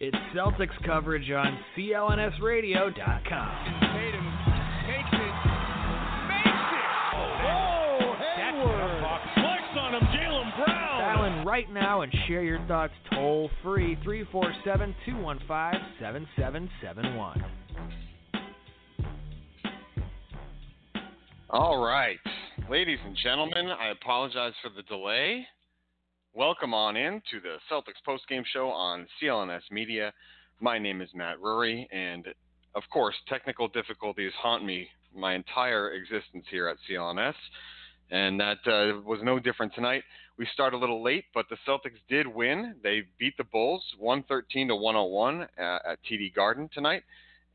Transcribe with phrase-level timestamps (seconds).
[0.00, 2.92] It's Celtics coverage on CLNSradio.com.
[2.94, 4.38] Tatum
[4.86, 5.34] takes it,
[6.28, 6.86] makes it.
[7.16, 9.02] Oh, Hayward.
[9.34, 11.00] Flex on him, Jaylen Brown.
[11.00, 17.44] Dial in right now and share your thoughts toll free 347 215 7771.
[21.50, 22.18] All right,
[22.70, 25.44] ladies and gentlemen, I apologize for the delay.
[26.38, 30.12] Welcome on in to the Celtics postgame show on CLNS Media.
[30.60, 32.28] My name is Matt Rury, and
[32.76, 37.34] of course, technical difficulties haunt me my entire existence here at CLNS,
[38.12, 40.04] and that uh, was no different tonight.
[40.38, 42.76] We start a little late, but the Celtics did win.
[42.84, 47.02] They beat the Bulls 113 to 101 at, at TD Garden tonight,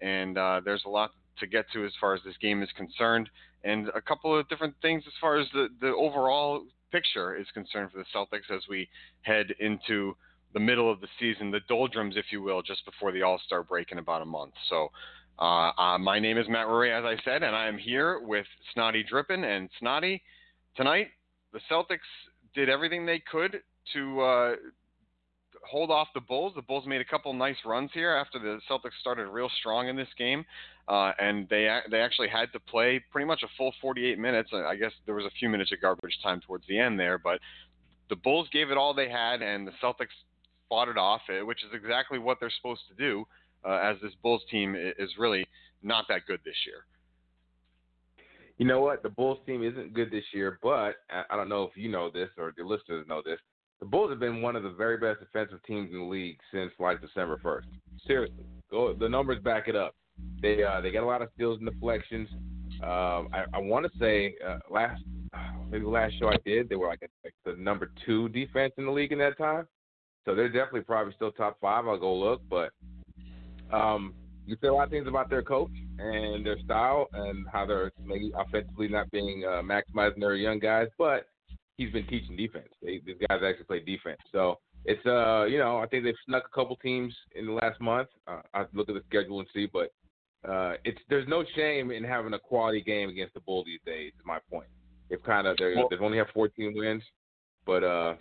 [0.01, 3.29] and uh, there's a lot to get to as far as this game is concerned,
[3.63, 7.89] and a couple of different things as far as the, the overall picture is concerned
[7.91, 8.87] for the Celtics as we
[9.23, 10.15] head into
[10.53, 13.63] the middle of the season, the doldrums, if you will, just before the All Star
[13.63, 14.53] break in about a month.
[14.69, 14.89] So,
[15.39, 18.45] uh, uh, my name is Matt Rury, as I said, and I am here with
[18.75, 20.21] Snottie Drippen and Snottie.
[20.77, 21.07] Tonight,
[21.51, 21.97] the Celtics
[22.53, 23.61] did everything they could
[23.93, 24.55] to uh,
[25.65, 26.53] hold off the Bulls.
[26.55, 29.95] The Bulls made a couple nice runs here after the Celtics started real strong in
[29.95, 30.45] this game,
[30.87, 34.49] uh, and they they actually had to play pretty much a full 48 minutes.
[34.53, 37.39] I guess there was a few minutes of garbage time towards the end there, but
[38.09, 40.13] the Bulls gave it all they had, and the Celtics
[40.69, 43.25] fought it off, eh, which is exactly what they're supposed to do.
[43.65, 45.45] Uh, as this Bulls team is really
[45.81, 46.83] not that good this year.
[48.57, 49.03] You know what?
[49.03, 52.29] The Bulls team isn't good this year, but I don't know if you know this
[52.37, 53.39] or the listeners know this.
[53.83, 56.71] The Bulls have been one of the very best defensive teams in the league since
[56.79, 57.65] like December 1st.
[58.07, 58.93] Seriously, go.
[58.93, 59.93] The numbers back it up.
[60.41, 62.29] They uh, they got a lot of steals and deflections.
[62.81, 65.03] Um, I, I want to say uh, last
[65.69, 68.85] maybe last show I did, they were like, a, like the number two defense in
[68.85, 69.67] the league in that time.
[70.23, 71.85] So they're definitely probably still top five.
[71.85, 72.71] I'll go look, but
[73.69, 74.13] um,
[74.45, 77.91] you say a lot of things about their coach and their style and how they're
[78.01, 81.25] maybe offensively not being uh, maximizing their young guys, but
[81.77, 82.69] he's been teaching defense.
[82.81, 86.43] They, these guys actually play defense, so it's uh you know I think they've snuck
[86.45, 88.09] a couple teams in the last month.
[88.27, 89.91] Uh, I look at the schedule and see, but
[90.47, 94.11] uh, it's there's no shame in having a quality game against the Bulls these days.
[94.17, 94.67] Is my point.
[95.09, 97.03] They've kind of they they've only have 14 wins,
[97.65, 98.15] but uh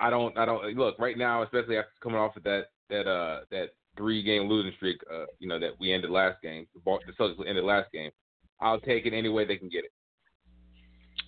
[0.00, 3.40] I don't I don't look right now, especially after coming off of that that uh
[3.50, 6.66] that three game losing streak, uh, you know, that we ended last game.
[6.74, 8.10] The Celtics ended last game.
[8.60, 9.92] I'll take it any way they can get it.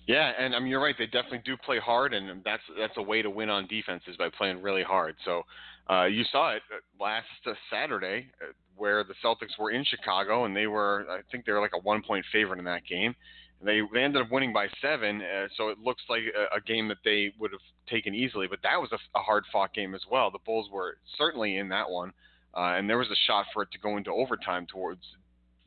[0.07, 0.95] Yeah, and I mean you're right.
[0.97, 4.15] They definitely do play hard, and that's that's a way to win on defense is
[4.17, 5.15] by playing really hard.
[5.25, 5.43] So
[5.89, 10.45] uh, you saw it uh, last uh, Saturday, uh, where the Celtics were in Chicago,
[10.45, 13.15] and they were I think they were like a one point favorite in that game.
[13.63, 16.87] They, they ended up winning by seven, uh, so it looks like a, a game
[16.89, 18.47] that they would have taken easily.
[18.47, 20.29] But that was a, a hard fought game as well.
[20.29, 22.11] The Bulls were certainly in that one,
[22.53, 25.01] and there was a shot for it to go into overtime towards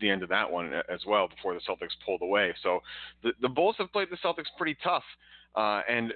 [0.01, 2.55] the end of that one as well before the Celtics pulled away.
[2.63, 2.81] So
[3.23, 5.05] the, the Bulls have played the Celtics pretty tough.
[5.55, 6.13] Uh, and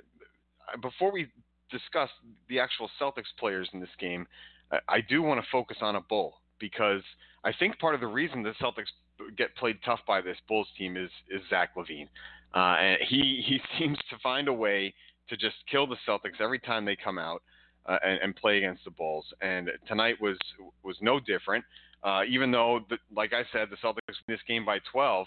[0.81, 1.29] before we
[1.71, 2.11] discuss
[2.49, 4.27] the actual Celtics players in this game,
[4.71, 7.03] I, I do want to focus on a Bull because
[7.45, 8.91] I think part of the reason the Celtics
[9.37, 12.09] get played tough by this Bulls team is is Zach LaVine.
[12.55, 14.95] Uh, and he he seems to find a way
[15.29, 17.43] to just kill the Celtics every time they come out
[17.87, 19.25] uh, and, and play against the Bulls.
[19.41, 20.39] And tonight was
[20.83, 21.65] was no different.
[22.05, 25.27] Uh, even though, the, like I said, the Celtics win this game by 12,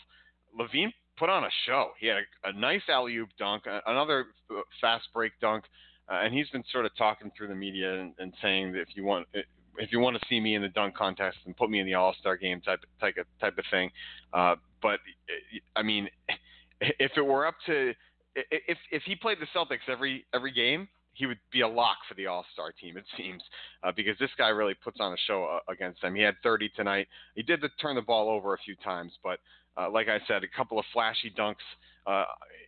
[0.59, 1.91] LaVine put on a show.
[1.99, 4.27] He had a, a nice alley oop dunk, another
[4.81, 5.63] fast break dunk,
[6.09, 8.89] uh, and he's been sort of talking through the media and, and saying that if
[8.95, 9.27] you want
[9.77, 11.93] if you want to see me in the dunk contest and put me in the
[11.93, 13.89] All Star game type type of, type of thing.
[14.33, 14.99] Uh, but
[15.75, 16.09] I mean,
[16.81, 17.93] if it were up to
[18.35, 22.13] if if he played the Celtics every every game, he would be a lock for
[22.13, 22.97] the All Star team.
[22.97, 23.41] It seems
[23.83, 26.13] uh, because this guy really puts on a show uh, against them.
[26.13, 27.07] He had 30 tonight.
[27.35, 29.39] He did the, turn the ball over a few times, but
[29.77, 31.55] uh, like I said, a couple of flashy dunks
[32.05, 32.25] uh,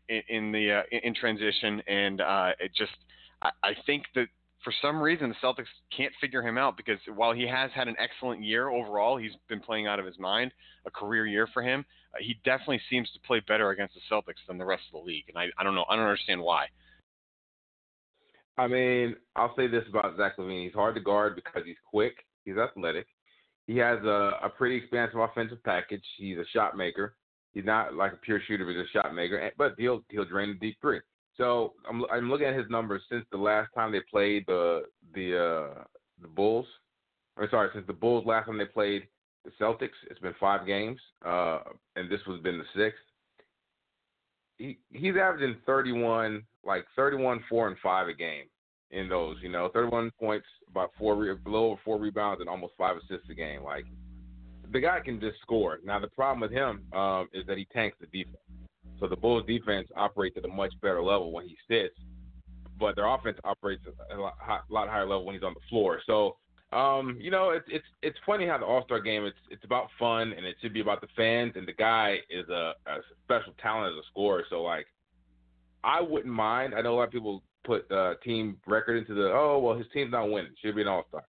[0.10, 2.92] in, in the uh, in transition, and uh, it just
[3.42, 4.28] I, I think that
[4.64, 7.96] for some reason the Celtics can't figure him out because while he has had an
[8.00, 10.52] excellent year overall, he's been playing out of his mind,
[10.86, 11.86] a career year for him.
[12.14, 15.06] Uh, he definitely seems to play better against the Celtics than the rest of the
[15.06, 16.68] league, and I, I don't know, I don't understand why.
[18.58, 22.16] I mean, I'll say this about Zach LaVine: he's hard to guard because he's quick,
[22.46, 23.06] he's athletic,
[23.68, 26.04] he has a, a pretty expansive offensive package.
[26.18, 27.16] He's a shot maker.
[27.54, 29.52] He's not like a pure shooter, but he's a shot maker.
[29.58, 31.02] But he'll he'll drain the deep three.
[31.36, 34.84] So I'm I'm looking at his numbers since the last time they played the
[35.14, 35.84] the uh,
[36.22, 36.66] the Bulls.
[37.36, 39.04] Or sorry, since the Bulls last time they played
[39.44, 41.60] the Celtics, it's been five games, uh,
[41.96, 43.00] and this was been the sixth.
[44.58, 48.46] He he's averaging 31, like 31, four and five a game.
[48.92, 49.38] in those.
[49.42, 53.64] You know, 31 points, about four, below four rebounds, and almost five assists a game.
[53.64, 53.86] Like
[54.72, 55.80] the guy can just score.
[55.84, 58.38] Now the problem with him um, is that he tanks the defense.
[59.00, 61.96] So the Bulls defense operates at a much better level when he sits,
[62.80, 65.60] but their offense operates at a lot, a lot higher level when he's on the
[65.70, 66.02] floor.
[66.06, 66.38] So
[66.74, 69.88] um, you know, it's it's it's funny how the All Star game it's it's about
[69.98, 73.54] fun and it should be about the fans and the guy is a, a special
[73.62, 74.44] talent as a scorer.
[74.50, 74.86] So like,
[75.86, 76.74] I wouldn't mind.
[76.76, 79.88] I know a lot of people put uh, team record into the oh well his
[79.94, 81.24] team's not winning should be an All Star.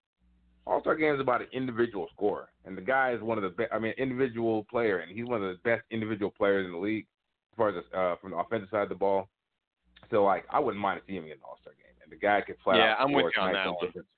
[0.66, 3.50] All Star game is about an individual scorer and the guy is one of the
[3.50, 3.70] best.
[3.72, 7.06] I mean individual player and he's one of the best individual players in the league
[7.52, 9.28] as far as uh, from the offensive side of the ball.
[10.10, 12.40] So like I wouldn't mind seeing him in an All Star game and the guy
[12.44, 13.02] could flat yeah, out.
[13.02, 13.76] I'm with you on that one.
[13.86, 14.08] difference.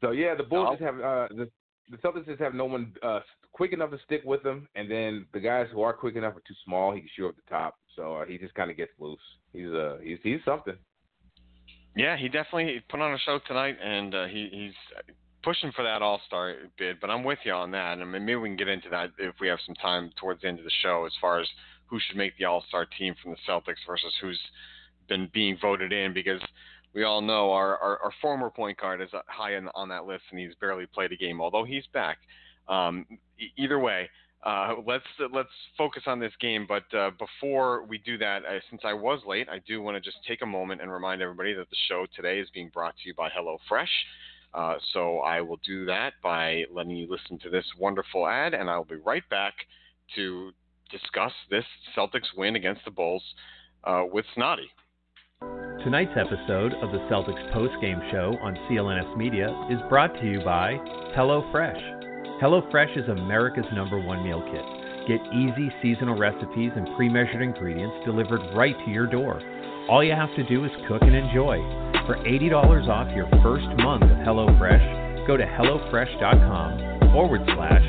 [0.00, 0.72] So yeah, the Bulls No.
[0.72, 1.50] just have uh, the
[1.90, 3.20] the Celtics just have no one uh,
[3.52, 6.42] quick enough to stick with them, and then the guys who are quick enough are
[6.46, 6.92] too small.
[6.92, 9.18] He can shoot up the top, so uh, he just kind of gets loose.
[9.52, 10.76] He's uh he's he's something.
[11.96, 16.02] Yeah, he definitely put on a show tonight, and uh, he, he's pushing for that
[16.02, 17.00] All Star bid.
[17.00, 19.10] But I'm with you on that, and I mean, maybe we can get into that
[19.18, 21.48] if we have some time towards the end of the show, as far as
[21.86, 24.40] who should make the All Star team from the Celtics versus who's
[25.08, 26.40] been being voted in, because
[26.94, 30.24] we all know our, our, our former point guard is high in, on that list,
[30.30, 32.18] and he's barely played a game, although he's back.
[32.68, 33.06] Um,
[33.56, 34.08] either way,
[34.44, 36.66] uh, let's let's focus on this game.
[36.66, 40.00] But uh, before we do that, uh, since I was late, I do want to
[40.00, 43.08] just take a moment and remind everybody that the show today is being brought to
[43.08, 43.86] you by HelloFresh.
[44.52, 48.68] Uh, so I will do that by letting you listen to this wonderful ad, and
[48.68, 49.54] I'll be right back
[50.16, 50.50] to
[50.90, 51.64] discuss this
[51.96, 53.22] Celtics win against the Bulls
[53.84, 54.70] uh, with Snottie.
[55.84, 60.76] Tonight's episode of the Celtics post-game show on CLNS Media is brought to you by
[61.16, 62.42] HelloFresh.
[62.42, 65.08] HelloFresh is America's number one meal kit.
[65.08, 69.40] Get easy seasonal recipes and pre-measured ingredients delivered right to your door.
[69.88, 71.56] All you have to do is cook and enjoy.
[72.04, 72.52] For $80
[72.88, 77.84] off your first month of HelloFresh, go to HelloFresh.com forward slash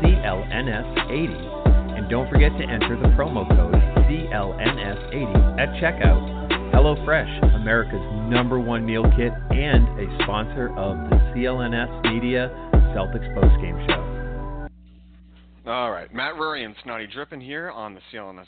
[0.00, 3.74] CLNS80 and don't forget to enter the promo code
[4.08, 6.53] CLNS80 at checkout.
[6.74, 12.50] HelloFresh, America's number one meal kit and a sponsor of the CLNS Media
[12.92, 15.70] Celtics postgame show.
[15.70, 18.46] All right, Matt Rury and Snottie Drippen here on the CLNS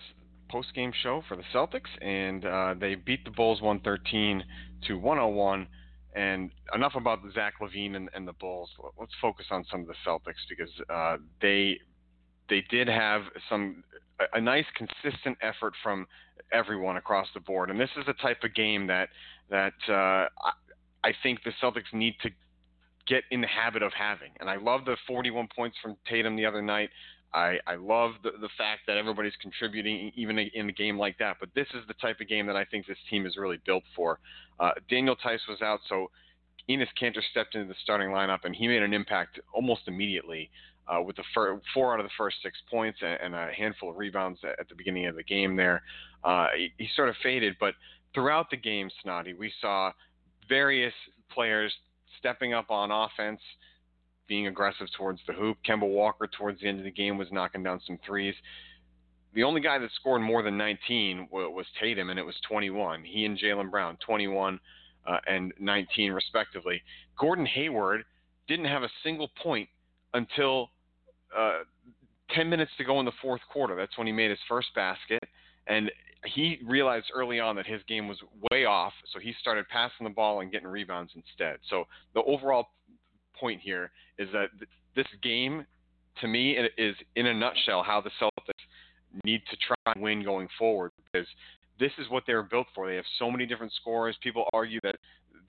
[0.51, 4.43] post-game show for the Celtics, and uh, they beat the Bulls 113
[4.89, 5.69] to 101.
[6.17, 8.71] And enough about Zach LaVine and, and the Bulls.
[8.99, 11.79] Let's focus on some of the Celtics because uh, they
[12.49, 13.85] they did have some
[14.35, 16.07] a, nice consistent effort from
[16.53, 17.71] everyone across the board.
[17.71, 19.09] And this is the type of game that
[19.51, 20.53] that uh, I,
[21.05, 22.31] I think the Celtics need to
[23.07, 24.33] get in the habit of having.
[24.41, 26.91] And I love the 41 points from Tatum the other night.
[27.33, 31.37] I, I love the, the fact that everybody's contributing even in a game like that.
[31.39, 33.85] But this is the type of game that I think this team is really built
[33.95, 34.19] for.
[34.59, 36.11] Uh, Daniel Theis was out, so
[36.69, 40.51] Enes Kanter stepped into the starting lineup, and he made an impact almost immediately
[40.89, 43.91] uh, with the fir- four out of the first six points and, and a handful
[43.91, 45.83] of rebounds at, the beginning of the game there.
[46.25, 47.75] Uh, he, he sort of faded, but
[48.15, 49.93] throughout the game, Snottie, we saw
[50.49, 50.95] various
[51.33, 51.73] players
[52.19, 53.41] stepping up on offense,
[54.29, 55.59] being aggressive towards the hoop.
[55.69, 58.35] Kemba Walker towards the end of the game was knocking down some threes.
[59.35, 63.05] The only guy that scored more than 19 was Tatum, and it was 21.
[63.05, 64.59] He and Jaylen Brown, 21
[65.07, 66.83] uh, and 19 respectively.
[67.19, 68.05] Gordon Hayward
[68.49, 69.69] didn't have a single point
[70.15, 70.71] until
[71.37, 71.61] uh,
[72.35, 73.77] 10 minutes to go in the fourth quarter.
[73.77, 75.23] That's when he made his first basket,
[75.67, 75.91] and
[76.25, 78.19] he realized early on that his game was
[78.51, 81.59] way off, so he started passing the ball and getting rebounds instead.
[81.71, 81.85] So
[82.15, 82.67] the overall
[83.39, 85.65] point here is that th- this game,
[86.21, 88.65] to me, is in a nutshell how the Celtics
[89.25, 91.27] need to try and win going forward because
[91.79, 92.89] this is what they were built for.
[92.89, 94.17] They have so many different scorers.
[94.23, 94.97] People argue that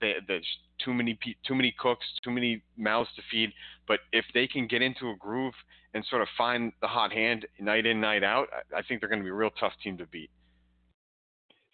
[0.00, 0.46] they, there's
[0.84, 3.52] too many too many cooks, too many mouths to feed.
[3.86, 5.54] But if they can get into a groove
[5.94, 9.08] and sort of find the hot hand night in night out, I, I think they're
[9.08, 10.30] going to be a real tough team to beat.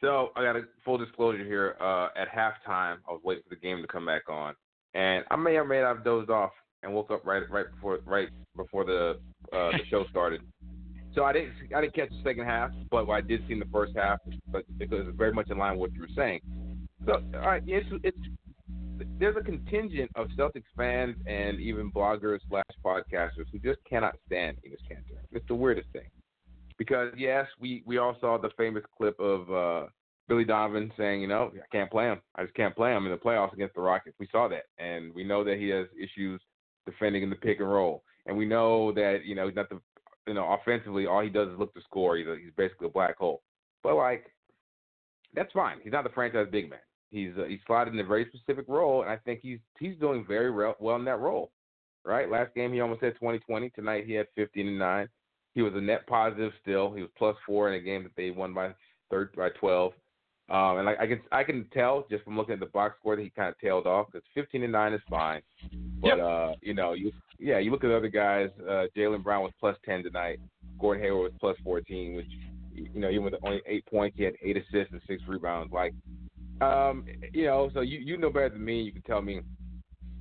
[0.00, 1.76] So I got a full disclosure here.
[1.80, 4.54] Uh, at halftime, I was waiting for the game to come back on,
[4.92, 7.98] and I may or may not have dozed off and woke up right right before
[8.04, 9.18] right before the
[9.52, 10.42] uh, the show started.
[11.14, 13.92] So I didn't I didn't catch the second half, but I did see the first
[13.96, 16.40] half, but it was very much in line with what you were saying.
[17.06, 18.18] So all right, it's it's
[19.18, 24.56] there's a contingent of Celtics fans and even bloggers slash podcasters who just cannot stand
[24.58, 25.18] Enes Kanter.
[25.32, 26.08] It's the weirdest thing.
[26.78, 29.86] Because yes, we we all saw the famous clip of uh
[30.28, 32.20] Billy Donovan saying, you know, I can't play him.
[32.34, 34.16] I just can't play him in the playoffs against the Rockets.
[34.18, 36.40] We saw that, and we know that he has issues
[36.86, 39.80] defending in the pick and roll, and we know that you know he's not the,
[40.26, 42.16] you know, offensively all he does is look to score.
[42.16, 43.42] He's a, he's basically a black hole.
[43.82, 44.26] But like,
[45.34, 45.78] that's fine.
[45.82, 46.78] He's not the franchise big man.
[47.10, 50.24] He's uh, he's slotted in a very specific role, and I think he's he's doing
[50.26, 51.50] very well in that role.
[52.06, 53.72] Right, last game he almost had 20-20.
[53.72, 55.08] Tonight he had 15 and nine.
[55.54, 56.92] He was a net positive still.
[56.92, 58.74] He was plus four in a game that they won by
[59.10, 59.92] third by 12.
[60.50, 63.16] Um, and I, I can I can tell just from looking at the box score
[63.16, 65.40] that he kind of tailed off because 15 and nine is fine.
[66.00, 66.18] But yep.
[66.18, 68.50] uh, you know, you yeah, you look at other guys.
[68.60, 70.40] Uh, Jaylen Brown was plus 10 tonight.
[70.78, 72.26] Gordon Hayward was plus 14, which
[72.74, 75.72] you know, even with only eight points, he had eight assists and six rebounds.
[75.72, 75.94] Like,
[76.60, 78.82] um, you know, so you you know better than me.
[78.82, 79.40] You can tell me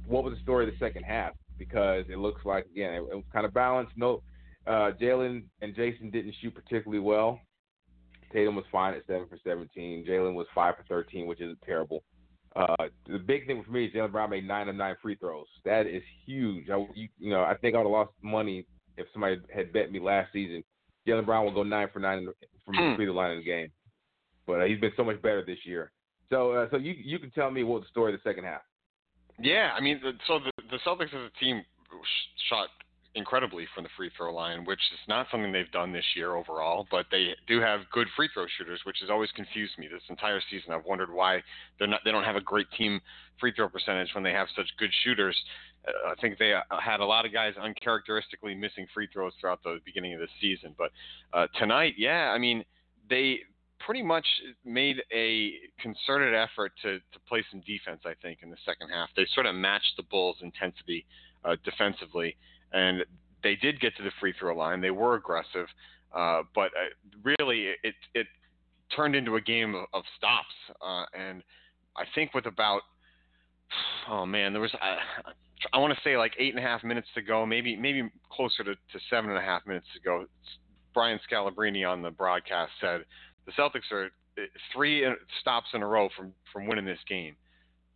[0.07, 3.15] what was the story of the second half because it looks like again it, it
[3.15, 3.93] was kind of balanced.
[3.97, 4.21] No,
[4.67, 7.39] uh, Jaylen and Jayson didn't shoot particularly well.
[8.34, 10.06] Tatum was fine at seven for 17.
[10.08, 12.04] Jaylen was five for 13, which isn't terrible.
[12.56, 12.76] Uh,
[13.08, 15.48] the big thing for me is Jaylen Brown made nine of nine free throws.
[15.65, 16.69] That is huge.
[16.69, 18.65] I, you, you know, I think I would have lost money
[18.98, 20.63] if somebody had bet me last season.
[21.08, 22.28] Jaylen Brown will go nine for nine
[22.65, 22.96] from the hmm.
[22.96, 23.69] free throw line in the game,
[24.46, 25.91] but uh, he's been so much better this year.
[26.30, 28.62] So, uh, so you you can tell me what the story of the second half.
[29.39, 31.63] Yeah, I mean, so the the Celtics as a team
[32.50, 32.67] shot
[33.15, 36.88] incredibly from the free throw line, which is not something they've done this year overall.
[36.89, 40.41] But they do have good free throw shooters, which has always confused me this entire
[40.49, 40.73] season.
[40.73, 41.43] I've wondered why
[41.78, 42.99] they're not they don't have a great team
[43.39, 45.38] free throw percentage when they have such good shooters.
[45.88, 49.63] Uh, I think they uh, had a lot of guys uncharacteristically missing free throws throughout
[49.63, 50.73] the beginning of the season.
[50.78, 50.91] But
[51.34, 52.63] uh, tonight, yeah, I mean
[53.10, 53.39] they
[53.86, 54.26] pretty much
[54.63, 59.10] made a concerted effort to, to play some defense, I think, in the second half.
[59.15, 61.06] They sort of matched the Bulls' intensity
[61.43, 62.38] uh, defensively
[62.73, 63.05] and
[63.43, 64.81] they did get to the free throw line.
[64.81, 65.67] They were aggressive,
[66.15, 68.27] uh, but uh, really it it
[68.95, 70.53] turned into a game of, of stops.
[70.81, 71.43] Uh, and
[71.95, 72.81] I think with about
[74.09, 74.97] oh man, there was I,
[75.71, 78.63] I want to say like eight and a half minutes to go, maybe maybe closer
[78.63, 80.25] to, to seven and a half minutes to go.
[80.93, 83.03] Brian Scalabrine on the broadcast said
[83.47, 85.07] the Celtics are uh, three
[85.41, 87.36] stops in a row from from winning this game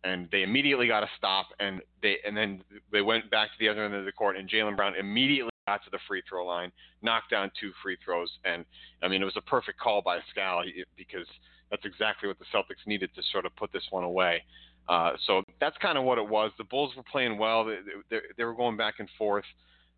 [0.04, 3.68] and they immediately got a stop, and they and then they went back to the
[3.68, 6.72] other end of the court, and Jaylen Brown immediately got to the free throw line,
[7.02, 8.64] knocked down two free throws, and
[9.02, 10.62] I mean it was a perfect call by Scal
[10.96, 11.26] because
[11.70, 14.42] that's exactly what the Celtics needed to sort of put this one away.
[14.88, 16.50] Uh, so that's kind of what it was.
[16.56, 17.64] The Bulls were playing well.
[17.64, 17.76] They,
[18.08, 19.44] they, they were going back and forth.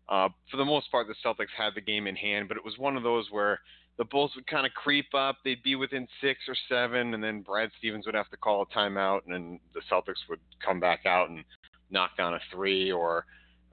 [0.09, 2.77] Uh, for the most part, the Celtics had the game in hand, but it was
[2.77, 3.61] one of those where
[3.97, 5.37] the Bulls would kind of creep up.
[5.43, 8.77] They'd be within six or seven, and then Brad Stevens would have to call a
[8.77, 11.43] timeout, and then the Celtics would come back out and
[11.89, 13.25] knock down a three or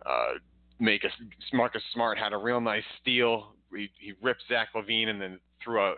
[0.04, 0.34] uh,
[0.80, 1.08] make a
[1.52, 3.54] Marcus Smart had a real nice steal.
[3.74, 5.94] He, he ripped Zach LaVine and then threw a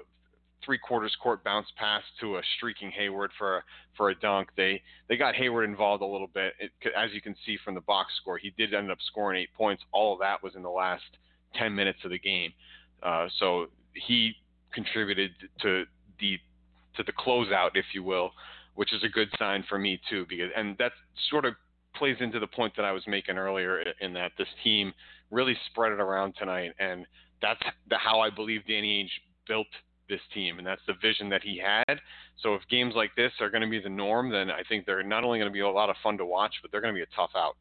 [0.64, 3.62] three quarters court bounce pass to a streaking Hayward for a,
[3.96, 4.48] for a dunk.
[4.56, 6.54] They they got Hayward involved a little bit.
[6.58, 9.52] It, as you can see from the box score, he did end up scoring eight
[9.56, 9.82] points.
[9.92, 11.04] All of that was in the last
[11.54, 12.52] ten minutes of the game.
[13.02, 14.34] Uh, so he
[14.72, 15.84] contributed to
[16.20, 16.38] the
[16.96, 18.32] to the closeout, if you will,
[18.74, 20.92] which is a good sign for me too, because and that
[21.30, 21.54] sort of
[21.94, 24.92] plays into the point that I was making earlier in that this team
[25.30, 27.06] really spread it around tonight, and
[27.42, 29.10] that's the, how I believe Danny Ainge
[29.48, 29.66] built
[30.08, 32.00] this team, and that's the vision that he had.
[32.42, 35.02] So if games like this are going to be the norm, then I think they're
[35.02, 36.98] not only going to be a lot of fun to watch, but they're going to
[36.98, 37.56] be a tough out.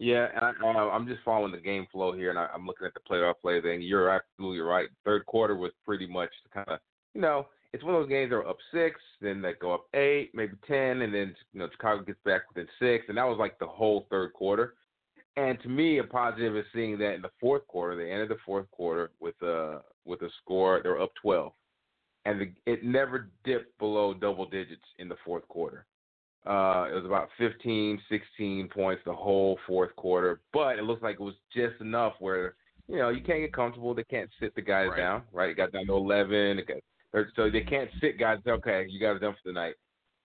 [0.00, 2.94] Yeah, I, uh, I'm just following the game flow here, and I, am looking at
[2.94, 3.82] the playoff play thing.
[3.82, 4.88] You're absolutely right.
[5.04, 6.80] Third quarter was pretty much kind of,
[7.14, 9.84] you know, it's one of those games that are up six, then they go up
[9.92, 13.36] eight, maybe ten, and then you know Chicago gets back within six, and that was
[13.38, 14.74] like the whole third quarter.
[15.36, 18.38] And to me, a positive is seeing that in the fourth quarter, they ended the
[18.46, 20.80] fourth quarter with a with a score.
[20.82, 21.52] They were up 12,
[22.24, 25.84] and the, it never dipped below double digits in the fourth quarter.
[26.50, 31.14] Uh, it was about 15, 16 points the whole fourth quarter, but it looks like
[31.14, 32.56] it was just enough where
[32.88, 33.94] you know you can't get comfortable.
[33.94, 34.96] They can't sit the guys right.
[34.96, 35.50] down, right?
[35.50, 36.60] It got down to 11.
[36.66, 38.38] Got, so they can't sit guys.
[38.44, 39.74] Okay, you guys are done for the night.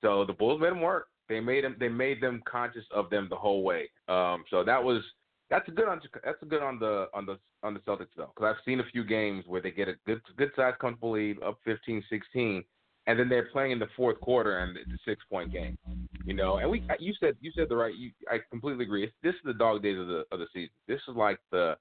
[0.01, 1.09] So the Bulls made them work.
[1.29, 1.75] They made them.
[1.79, 3.91] They made them conscious of them the whole way.
[4.07, 5.03] Um, so that was
[5.51, 8.31] that's a good on that's a good on the on the on the Celtics though,
[8.35, 11.41] because I've seen a few games where they get a good good size comfortable lead
[11.43, 12.63] up 15, 16,
[13.07, 15.77] and then they're playing in the fourth quarter and it's a six point game.
[16.25, 17.93] You know, and we you said you said the right.
[17.93, 19.03] You, I completely agree.
[19.03, 20.73] It's, this is the dog days of the of the season.
[20.87, 21.75] This is like the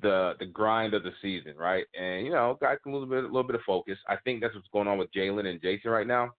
[0.00, 1.84] the the grind of the season, right?
[1.98, 3.98] And you know, guys can lose a bit a little bit of focus.
[4.08, 6.30] I think that's what's going on with Jaylen and Jayson right now,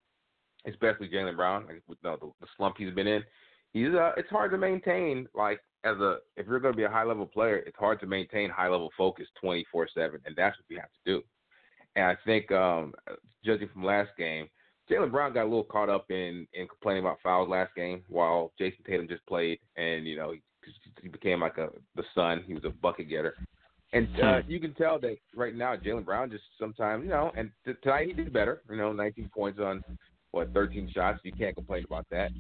[0.68, 1.66] especially Jaylen Brown.
[1.68, 3.24] Like you know, the, the slump he's been in,
[3.72, 6.90] he's uh, it's hard to maintain like as a if you're going to be a
[6.90, 10.66] high level player, it's hard to maintain high level focus 24 seven, and that's what
[10.70, 11.22] you have to do.
[11.96, 12.94] And I think, um,
[13.46, 14.48] judging from last game,
[14.90, 18.52] Jaylen Brown got a little caught up in in complaining about fouls last game, while
[18.60, 20.42] Jayson Tatum just played, and you know he,
[21.02, 22.44] he became like a the son.
[22.46, 23.36] He was a bucket getter,
[23.94, 24.52] and uh, hmm.
[24.52, 28.08] you can tell that right now Jaylen Brown just sometimes you know, and t- tonight
[28.08, 28.62] he did better.
[28.70, 29.84] You know, 19 points on
[30.34, 31.20] what 13 shots.
[31.24, 32.32] You can't complain about that.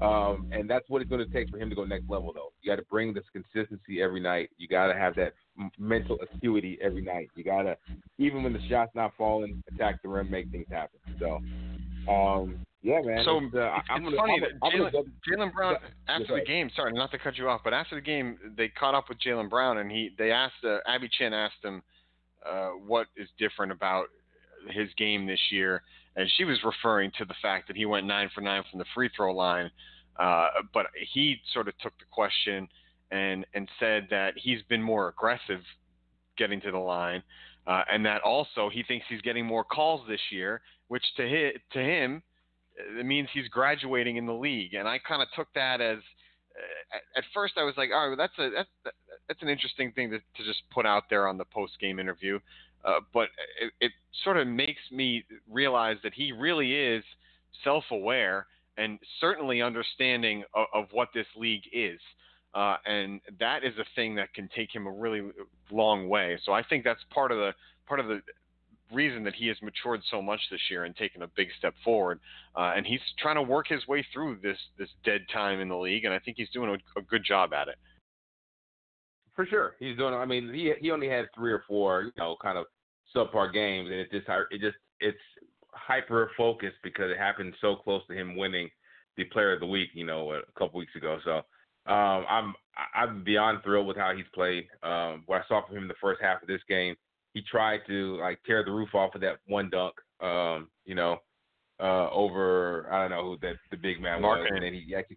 [0.00, 2.50] Um, and that's what it's going to take for him to go next level, though.
[2.62, 4.50] You got to bring this consistency every night.
[4.56, 5.34] You got to have that
[5.78, 7.30] mental acuity every night.
[7.36, 7.76] You got to,
[8.18, 10.98] even when the shot's not falling, attack the rim, make things happen.
[11.20, 11.40] So,
[12.10, 13.22] um, yeah, man.
[13.24, 15.76] So it's, uh, it's, I'm gonna, funny I'm that gonna- I'm Jaylen, gonna- Jaylen Brown
[15.82, 16.70] Yeah, after the game.
[16.74, 19.48] Sorry, not to cut you off, but after the game, they caught up with Jaylen
[19.50, 21.82] Brown, and he they asked uh, Abby Chin asked him
[22.44, 24.06] uh, what is different about
[24.70, 25.82] his game this year,
[26.16, 28.84] and she was referring to the fact that he went nine for nine from the
[28.94, 29.70] free throw line.
[30.18, 32.68] Uh, but he sort of took the question
[33.10, 35.60] and and said that he's been more aggressive
[36.36, 37.22] getting to the line,
[37.66, 41.78] uh, and that also he thinks he's getting more calls this year, which to to
[41.78, 42.22] him
[42.78, 44.74] uh, it means he's graduating in the league.
[44.74, 48.38] And I kind of took that as uh, at, first I was like, oh, that's
[48.38, 48.94] a that's
[49.28, 52.38] that's an interesting thing to, to just put out there on the post game interview.
[52.84, 53.28] Uh, but
[53.60, 53.92] it, it
[54.24, 57.04] sort of makes me realize that he really is
[57.62, 62.00] self aware and certainly understanding of, of what this league is.
[62.54, 65.22] Uh, and that is a thing that can take him a really
[65.70, 66.38] long way.
[66.44, 67.52] So I think that's part of the
[67.86, 68.20] part of the
[68.92, 72.20] reason that he has matured so much this year and taken a big step forward.
[72.54, 75.76] Uh, and he's trying to work his way through this this dead time in the
[75.76, 77.76] league, and I think he's doing a, a good job at it.
[79.34, 80.14] For sure, he's doing.
[80.14, 82.66] I mean, he he only had three or four, you know, kind of
[83.14, 85.18] subpar games, and it just it just it's
[85.72, 88.68] hyper focused because it happened so close to him winning
[89.16, 91.18] the Player of the Week, you know, a couple weeks ago.
[91.24, 91.36] So
[91.90, 92.54] um, I'm
[92.94, 94.66] I'm beyond thrilled with how he's played.
[94.82, 96.94] Um, what I saw from him in the first half of this game,
[97.34, 101.18] he tried to like tear the roof off of that one dunk, um, you know,
[101.80, 105.16] uh, over I don't know who that the big man was, and then he actually.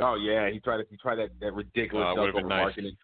[0.00, 2.74] Oh yeah, he tried to he tried that that ridiculous Uh, dunk over nice.
[2.76, 2.96] Markkanen.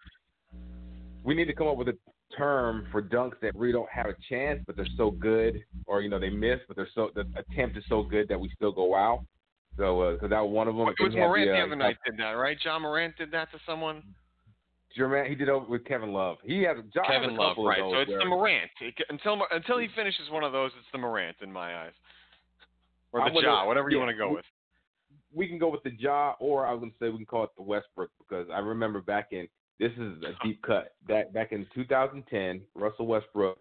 [1.24, 1.96] We need to come up with a
[2.36, 6.08] term for dunks that really don't have a chance, but they're so good, or you
[6.08, 8.84] know they miss, but they're so the attempt is so good that we still go
[8.84, 9.24] wow.
[9.76, 10.88] So because that one of them.
[10.88, 12.56] It was Then he had Morant the uh, other night did that, right?
[12.62, 14.02] John Morant did that to someone.
[14.96, 16.36] Jermaine, he did it with Kevin Love.
[16.44, 17.78] He has John has Kevin a Love, right?
[17.80, 18.70] So it's where- the Morant.
[18.80, 21.92] It, until until he finishes one of those, it's the Morant in my eyes,
[23.12, 24.44] or the gonna- Ja, whatever you yeah, want to go we- with.
[25.32, 27.50] we can go with the jaw, or I was gonna say we can call it
[27.56, 29.48] the Westbrook because I remember back in
[29.80, 30.94] this is a deep cut.
[31.08, 33.58] That back in 2010, Russell Westbrook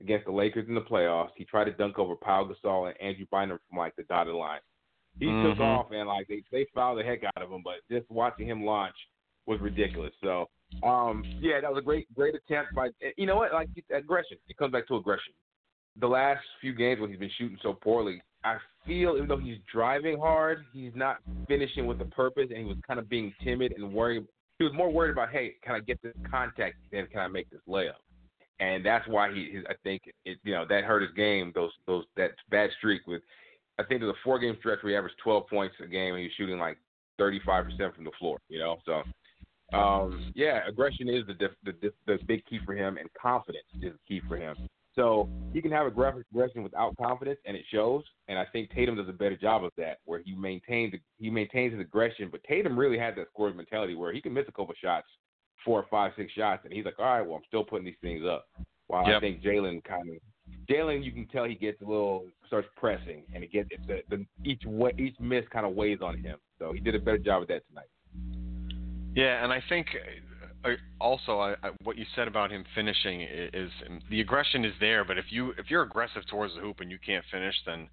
[0.00, 3.26] against the Lakers in the playoffs, he tried to dunk over Paul Gasol and Andrew
[3.30, 4.60] Bynum from like the dotted line.
[5.20, 5.60] He took Mhm.
[5.60, 8.64] off and like they they fouled the heck out of him, but just watching him
[8.64, 8.96] launch
[9.46, 10.12] was ridiculous.
[10.22, 10.48] So
[10.82, 14.38] um yeah, that was a great great attempt by you know what like aggression.
[14.48, 15.32] It comes back to aggression.
[15.96, 19.58] The last few games when he's been shooting so poorly, I feel even though he's
[19.72, 23.72] driving hard, he's not finishing with a purpose, and he was kind of being timid
[23.76, 24.26] and worried.
[24.64, 27.50] He was more worried about, hey, can I get this contact than can I make
[27.50, 28.00] this layup?
[28.60, 31.52] And that's why he, his, I think, it, you know, that hurt his game.
[31.54, 33.20] Those, those, that bad streak with,
[33.78, 36.20] I think there's a four game stretch where he averaged 12 points a game, and
[36.20, 36.78] he was shooting like
[37.20, 38.38] 35% from the floor.
[38.48, 39.02] You know, so
[39.76, 43.92] um, yeah, aggression is the, diff, the the big key for him, and confidence is
[43.92, 44.56] the key for him.
[44.96, 48.04] So he can have aggressive aggression without confidence, and it shows.
[48.28, 51.72] And I think Tatum does a better job of that, where he maintains he maintains
[51.72, 52.28] his aggression.
[52.30, 55.06] But Tatum really had that scoring mentality, where he can miss a couple shots,
[55.64, 58.24] four, five, six shots, and he's like, all right, well, I'm still putting these things
[58.24, 58.46] up.
[58.86, 60.16] While I think Jaylen kind of
[60.70, 64.24] Jaylen, you can tell he gets a little starts pressing, and it gets the, the
[64.44, 66.38] each wa each miss kind of weighs on him.
[66.58, 67.88] So he did a better job of that tonight.
[69.14, 69.88] Yeah, and I think
[71.00, 73.70] also I, I, what you said about him finishing i- is
[74.10, 76.98] the aggression is there, but if you if you're aggressive towards the hoop and you
[77.04, 77.88] can't finish, then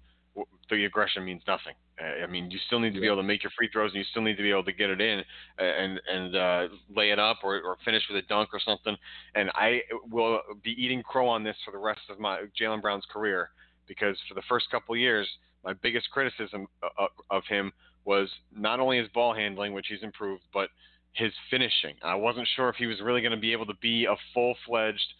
[0.70, 1.74] the aggression means nothing.
[2.00, 3.98] Uh, I mean, you still need to be able to make your free throws, and
[3.98, 5.22] you still need to be able to get it in
[5.60, 8.96] uh, and and uh, lay it up or, or finish with a dunk or something.
[9.34, 9.80] And I
[10.10, 13.50] will be eating crow on this for the rest of my Jaylen Brown's career
[13.86, 15.28] because for the first couple of years,
[15.64, 16.66] my biggest criticism
[16.98, 17.72] of, of him
[18.04, 20.70] was not only his ball handling, which he's improved, but
[21.12, 21.94] his finishing.
[22.02, 24.54] I wasn't sure if he was really going to be able to be a full
[24.66, 25.14] fledged,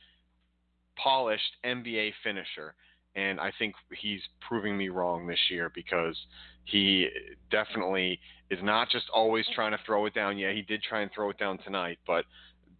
[0.96, 2.74] polished NBA finisher.
[3.14, 6.16] And I think he's proving me wrong this year because
[6.64, 7.08] he
[7.50, 8.18] definitely
[8.50, 10.38] is not just always trying to throw it down.
[10.38, 12.24] Yeah, he did try and throw it down tonight, but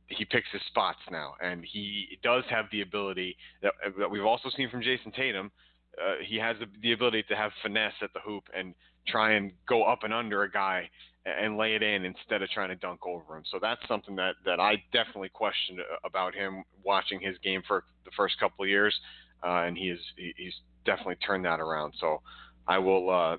[0.07, 4.51] he picks his spots now, and he does have the ability that, that we've also
[4.57, 5.51] seen from Jayson Tatum.
[5.99, 8.75] Uh, he has the, the ability to have finesse at the hoop and
[9.07, 10.89] try and go up and under a guy
[11.25, 13.45] and lay it in instead of trying to dunk over him.
[13.51, 18.11] So that's something that, that I definitely questioned about him watching his game for the
[18.17, 18.95] first couple of years,
[19.45, 20.55] uh, and he is he, he's
[20.85, 21.95] definitely turned that around.
[22.01, 22.23] So
[22.67, 23.37] I will uh,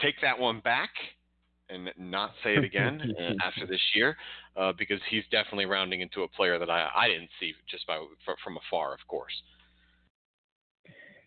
[0.00, 0.90] take that one back
[1.70, 4.16] and not say it again uh, after this year
[4.56, 7.98] uh, because he's definitely rounding into a player that I, I didn't see just by
[8.24, 9.32] from, from afar, of course.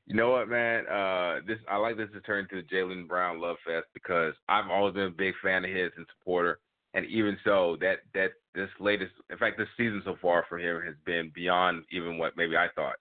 [0.08, 0.88] You know what, man?
[0.88, 4.70] Uh, this I like this to turn to the Jaylen Brown love fest because I've
[4.72, 6.60] always been a big fan of his and supporter,
[6.94, 10.82] and even so, that that this latest, in fact, this season so far for him
[10.86, 12.96] has been beyond even what maybe I thought.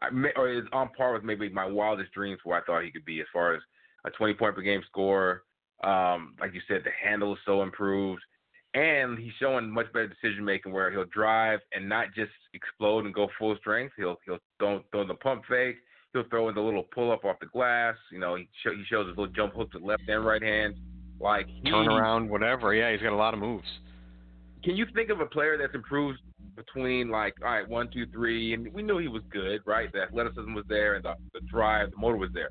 [0.00, 2.90] I may, or is on par with maybe my wildest dreams where I thought he
[2.90, 3.62] could be as far as
[4.04, 5.44] a 20 point per game scorer.
[5.84, 8.22] Um, like you said, the handle is so improved,
[8.74, 13.14] and he's showing much better decision making where he'll drive and not just explode and
[13.14, 13.94] go full strength.
[13.96, 15.76] He'll he'll throw, throw the pump fake
[16.12, 17.96] He'll throw in the little pull up off the glass.
[18.10, 20.74] You know, he, show, he shows his little jump hook to left and right hand.
[21.20, 22.74] Like he, turn around, whatever.
[22.74, 23.66] Yeah, he's got a lot of moves.
[24.64, 26.18] Can you think of a player that's improved
[26.56, 29.92] between like all right, one, two, three, and we knew he was good, right?
[29.92, 32.48] The athleticism was there, and the, the drive, the motor was there.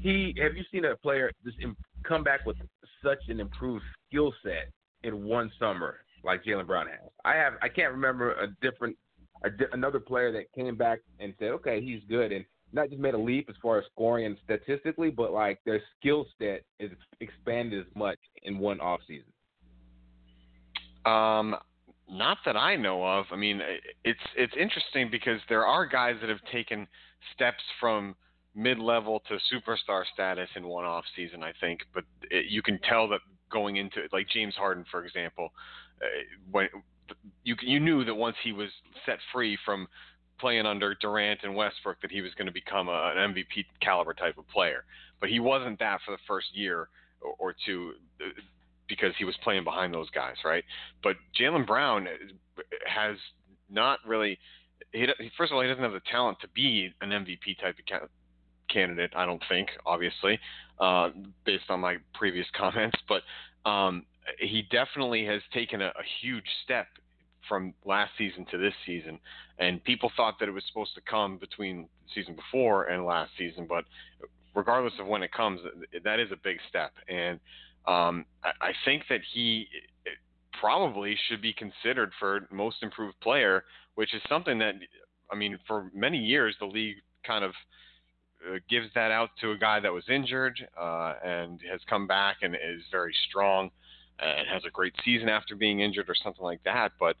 [0.00, 1.58] He have you seen a player just
[2.06, 2.56] come back with
[3.02, 4.70] such an improved skill set
[5.02, 7.10] in one summer like Jaylen Brown has?
[7.24, 8.96] I have I can't remember a different
[9.44, 13.14] a, another player that came back and said, okay, he's good, and not just made
[13.14, 17.80] a leap as far as scoring and statistically, but like their skill set is expanded
[17.80, 19.32] as much in one off season?
[21.04, 21.56] Um,
[22.10, 23.26] not that I know of.
[23.32, 23.60] I mean,
[24.04, 26.86] it's it's interesting because there are guys that have taken
[27.34, 28.14] steps from
[28.54, 31.42] mid-level to superstar status in one off season.
[31.42, 35.04] I think, but it, you can tell that going into it, like James Harden, for
[35.04, 35.52] example,
[36.02, 36.06] uh,
[36.50, 36.68] when
[37.44, 38.70] you you knew that once he was
[39.06, 39.86] set free from
[40.38, 44.14] playing under Durant and Westbrook that he was going to become a, an MVP caliber
[44.14, 44.84] type of player.
[45.20, 46.88] But he wasn't that for the first year
[47.20, 48.28] or, or two uh,
[48.88, 50.64] because he was playing behind those guys, right?
[51.02, 52.06] But Jaylen Brown
[52.86, 53.16] has
[53.70, 54.38] not really.
[54.92, 57.86] He, first of all, he doesn't have the talent to be an MVP type of
[57.88, 58.06] ca-
[58.72, 59.12] candidate.
[59.14, 60.38] I don't think, obviously,
[60.80, 61.10] uh,
[61.44, 62.98] based on my previous comments.
[63.08, 63.22] But
[63.68, 64.06] um,
[64.38, 66.86] he definitely has taken a, a huge step
[67.48, 69.18] from last season to this season,
[69.58, 73.66] and people thought that it was supposed to come between season before and last season,
[73.68, 73.84] but
[74.54, 75.60] regardless of when it comes,
[76.04, 77.38] that is a big step, and
[77.86, 79.66] um, I, I think that he
[80.60, 84.74] probably should be considered for most improved player, which is something that
[85.30, 86.96] I mean, for many years the league
[87.26, 87.52] kind of
[88.48, 92.38] uh, gives that out to a guy that was injured uh, and has come back
[92.42, 93.70] and is very strong
[94.20, 96.92] and has a great season after being injured or something like that.
[96.98, 97.16] But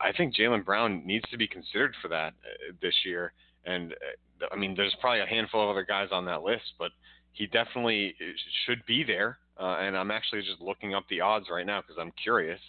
[0.00, 3.32] I think Jaylen Brown needs to be considered for that uh, this year.
[3.64, 6.90] And uh, I mean, there's probably a handful of other guys on that list, but
[7.32, 8.32] he definitely uh,
[8.66, 9.38] should be there.
[9.58, 12.60] Uh, and I'm actually just looking up the odds right now because I'm curious.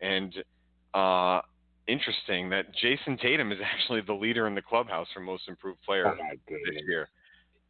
[0.00, 0.34] And
[0.94, 1.40] uh,
[1.88, 6.06] interesting that Jayson Tatum is actually the leader in the clubhouse for most improved player
[6.08, 7.08] oh this year.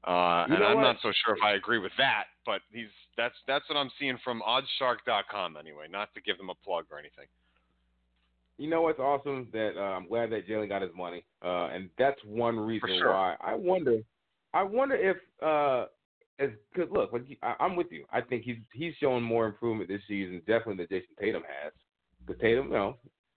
[0.07, 0.83] Uh, and I'm what?
[0.83, 4.17] not so sure if I agree with that, but he's that's that's what I'm seeing
[4.23, 5.87] from OddsShark.com anyway.
[5.91, 7.27] Not to give them a plug or anything
[8.59, 11.91] you know what's awesome that uh, I'm glad that Jaylen got his money, uh, and
[11.99, 13.13] that's one reason sure.
[13.13, 14.01] why I wonder.
[14.55, 15.87] I wonder if uh,
[16.39, 18.05] as cause look, like, I, I'm with you.
[18.11, 21.73] I think he's he's showing more improvement this season, definitely than Jayson Tatum has.
[22.27, 22.97] Because Tatum, no,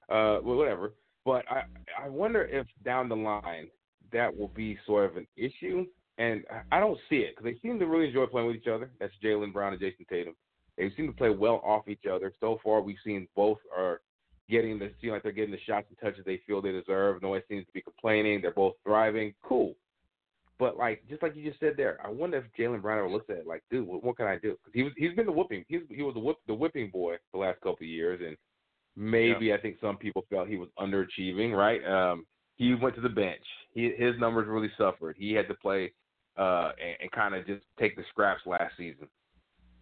[0.10, 0.94] uh, well, whatever.
[1.26, 1.64] But I
[2.04, 3.68] I wonder if down the line
[4.12, 5.86] that will be sort of an issue,
[6.18, 8.90] and I don't see it because they seem to really enjoy playing with each other.
[9.00, 10.36] That's Jaylen Brown and Jayson Tatum.
[10.78, 12.32] They seem to play well off each other.
[12.40, 14.00] So far, we've seen both are
[14.50, 17.22] getting the seem like they're getting the shots and touches they feel they deserve.
[17.22, 18.42] No one seems to be complaining.
[18.42, 19.34] They're both thriving.
[19.44, 19.76] Cool.
[20.58, 23.30] But like just like you just said there, I wonder if Jaylen Brown ever looks
[23.30, 24.58] at it like, dude, what, what can I do?
[24.64, 27.16] Because he was he's been the whooping he's he was the whip, the whipping boy
[27.32, 28.36] the last couple of years, and
[28.98, 29.56] maybe yeah.
[29.56, 31.54] I think some people felt he was underachieving.
[31.56, 31.84] Right?
[31.86, 33.44] Um, he went to the bench.
[33.74, 35.16] He, his numbers really suffered.
[35.18, 35.94] He had to play
[36.38, 39.08] uh, and, and kind of just take the scraps last season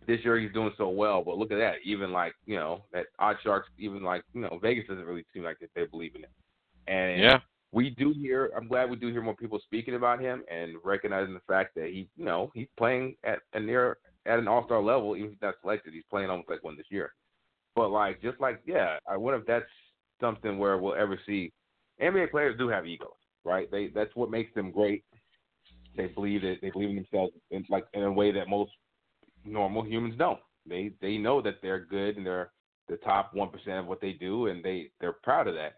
[0.07, 1.75] this year he's doing so well, but look at that.
[1.83, 5.43] Even like you know that Odd Sharks, even like you know Vegas doesn't really seem
[5.43, 6.31] like they believe in it.
[6.87, 7.39] And yeah,
[7.73, 8.51] we do hear.
[8.55, 11.87] I'm glad we do hear more people speaking about him and recognizing the fact that
[11.87, 15.15] he, you know, he's playing at a near at an All Star level.
[15.15, 17.13] Even if he's not selected, he's playing almost like one this year.
[17.75, 19.65] But like, just like yeah, I wonder if that's
[20.21, 21.51] something where we'll ever see.
[22.01, 23.09] NBA players do have egos,
[23.43, 23.69] right?
[23.69, 25.03] They that's what makes them great.
[25.97, 26.59] They believe it.
[26.61, 28.71] They believe in themselves in like in a way that most
[29.47, 30.39] normal humans don't.
[30.67, 32.51] They they know that they're good and they're
[32.89, 35.75] the top one percent of what they do, and they they're proud of that.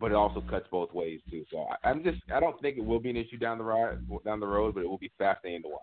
[0.00, 1.44] But it also cuts both ways too.
[1.50, 3.98] So I, I'm just I don't think it will be an issue down the road
[4.24, 5.80] down the road, but it will be fascinating to watch.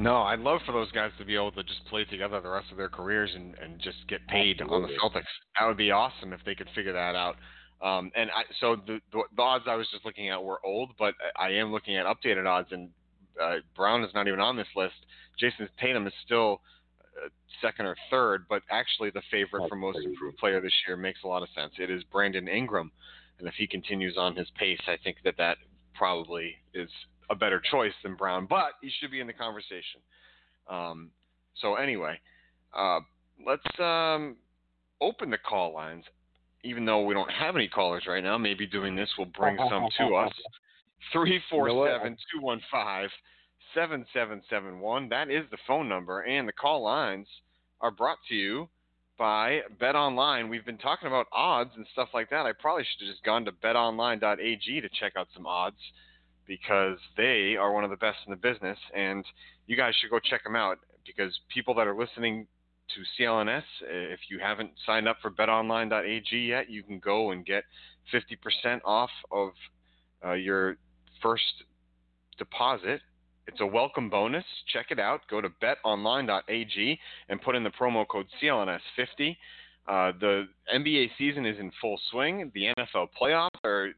[0.00, 2.70] No, I'd love for those guys to be able to just play together the rest
[2.70, 4.96] of their careers and, and just get paid Absolutely.
[4.96, 5.26] on the Celtics.
[5.60, 7.36] That would be awesome if they could figure that out.
[7.82, 10.92] Um, and I, so the, the, the odds I was just looking at were old,
[10.98, 12.88] but I am looking at updated odds, and
[13.40, 14.94] uh, Brown is not even on this list.
[15.40, 16.60] Jayson Tatum is still
[17.02, 17.28] uh,
[17.60, 20.10] second or third, but actually the favorite That's for most crazy.
[20.10, 21.72] improved player this year makes a lot of sense.
[21.78, 22.90] It is Brandon Ingram,
[23.38, 25.58] and if he continues on his pace, I think that that
[25.94, 26.88] probably is
[27.30, 30.00] a better choice than Brown, but he should be in the conversation.
[30.68, 31.10] Um,
[31.60, 32.18] so anyway,
[32.76, 33.00] uh,
[33.44, 34.36] let's um,
[35.00, 36.04] open the call lines.
[36.64, 39.88] Even though we don't have any callers right now, maybe doing this will bring some
[39.98, 40.32] to us.
[41.12, 43.10] 347 215
[43.74, 45.08] 7771.
[45.08, 47.26] That is the phone number, and the call lines
[47.80, 48.68] are brought to you
[49.18, 50.48] by Bet Online.
[50.48, 52.46] We've been talking about odds and stuff like that.
[52.46, 55.76] I probably should have just gone to betonline.ag to check out some odds
[56.46, 59.24] because they are one of the best in the business, and
[59.66, 62.46] you guys should go check them out because people that are listening
[62.94, 67.64] to CLNS, if you haven't signed up for betonline.ag yet, you can go and get
[68.12, 69.50] 50% off of
[70.24, 70.76] uh, your
[71.22, 71.64] first
[72.38, 73.00] deposit
[73.48, 74.44] it's a welcome bonus.
[74.72, 75.20] Check it out.
[75.28, 79.36] Go to betonline.ag and put in the promo code CLNS50.
[79.88, 82.52] Uh, the NBA season is in full swing.
[82.54, 83.88] The NFL playoffs are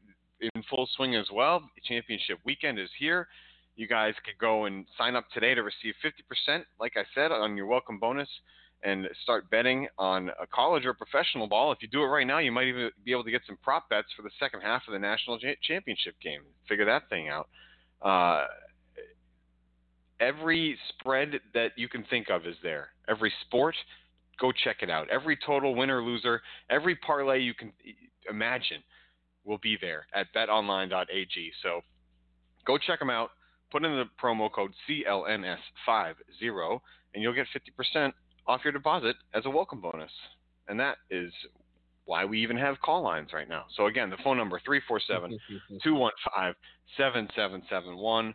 [0.41, 1.61] in full swing as well.
[1.87, 3.27] Championship weekend is here.
[3.75, 5.93] You guys could go and sign up today to receive
[6.49, 8.29] 50%, like I said, on your welcome bonus
[8.85, 11.71] and start betting on a college or professional ball.
[11.71, 13.89] If you do it right now, you might even be able to get some prop
[13.89, 16.41] bets for the second half of the national championship game.
[16.69, 17.49] Figure that thing out.
[17.99, 18.45] Uh,
[20.19, 22.89] every spread that you can think of is there.
[23.09, 23.75] Every sport,
[24.39, 25.09] go check it out.
[25.09, 27.73] Every total winner loser, every parlay you can
[28.29, 28.83] imagine
[29.45, 31.51] will be there at betonline.ag.
[31.63, 31.81] So
[32.67, 33.31] go check them out.
[33.71, 36.79] Put in the promo code CLNS50
[37.15, 37.47] and you'll get
[37.95, 38.11] 50%
[38.47, 40.11] off your deposit as a welcome bonus.
[40.67, 41.31] And that is
[42.05, 43.65] why we even have call lines right now.
[43.75, 45.39] So again, the phone number 347
[45.83, 46.55] 215
[46.97, 48.33] 7771.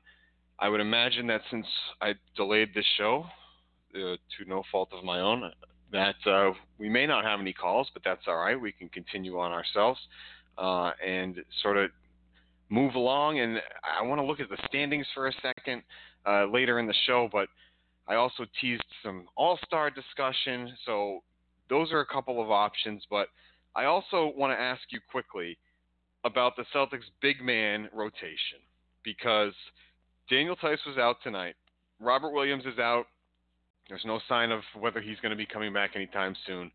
[0.59, 1.67] I would imagine that since
[2.01, 3.25] I delayed this show
[3.95, 5.51] uh, to no fault of my own,
[5.93, 8.61] that uh, we may not have any calls, but that's all right.
[8.61, 9.99] We can continue on ourselves
[10.59, 11.91] uh, and sort of
[12.69, 13.41] move along.
[13.41, 15.83] And I want to look at the standings for a second
[16.27, 17.49] uh, later in the show, but
[18.11, 20.77] I also teased some All Star discussion.
[20.85, 21.21] So
[21.71, 23.29] those are a couple of options, but
[23.75, 25.57] I also want to ask you quickly
[26.25, 28.61] about the Celtics big man rotation
[29.03, 29.55] because–
[30.31, 31.57] Daniel Theis was out tonight.
[31.99, 33.07] Robert Williams is out.
[33.89, 36.71] There's no sign of whether he's going to be coming back anytime soon.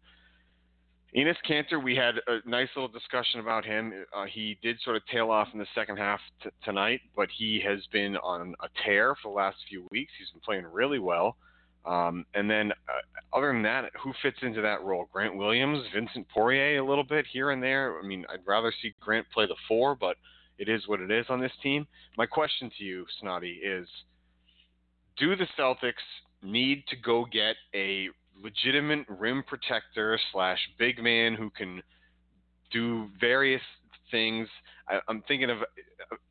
[1.16, 3.93] Enes Kanter, we had a nice little discussion about him.
[4.13, 7.61] Uh, he did sort of tail off in the second half t- tonight, but he
[7.66, 10.11] has been on a tear for the last few weeks.
[10.20, 11.38] He's been playing really well.
[11.86, 15.07] Um, and then, uh, other than that, who fits into that role?
[15.13, 17.97] Grant Williams, Vincent Poirier, a little bit here and there.
[17.97, 20.18] I mean, I'd rather see Grant play the four, but
[20.57, 21.88] it is what it is on this team.
[22.18, 23.88] My question to you, Snottie, is
[25.18, 25.93] do the Celtics
[26.41, 28.09] need to go get a
[28.42, 31.82] legitimate rim protector slash big man who can
[32.72, 33.62] do various
[34.12, 34.48] things?
[34.88, 35.60] I, am thinking of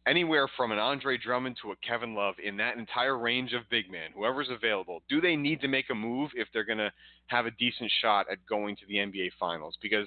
[0.07, 3.91] anywhere from an Andre Drummond to a Kevin Love in that entire range of big
[3.91, 5.03] man, whoever's available.
[5.09, 6.93] Do they need to make a move if they're going to
[7.27, 9.77] have a decent shot at going to the NBA Finals?
[9.83, 10.07] Because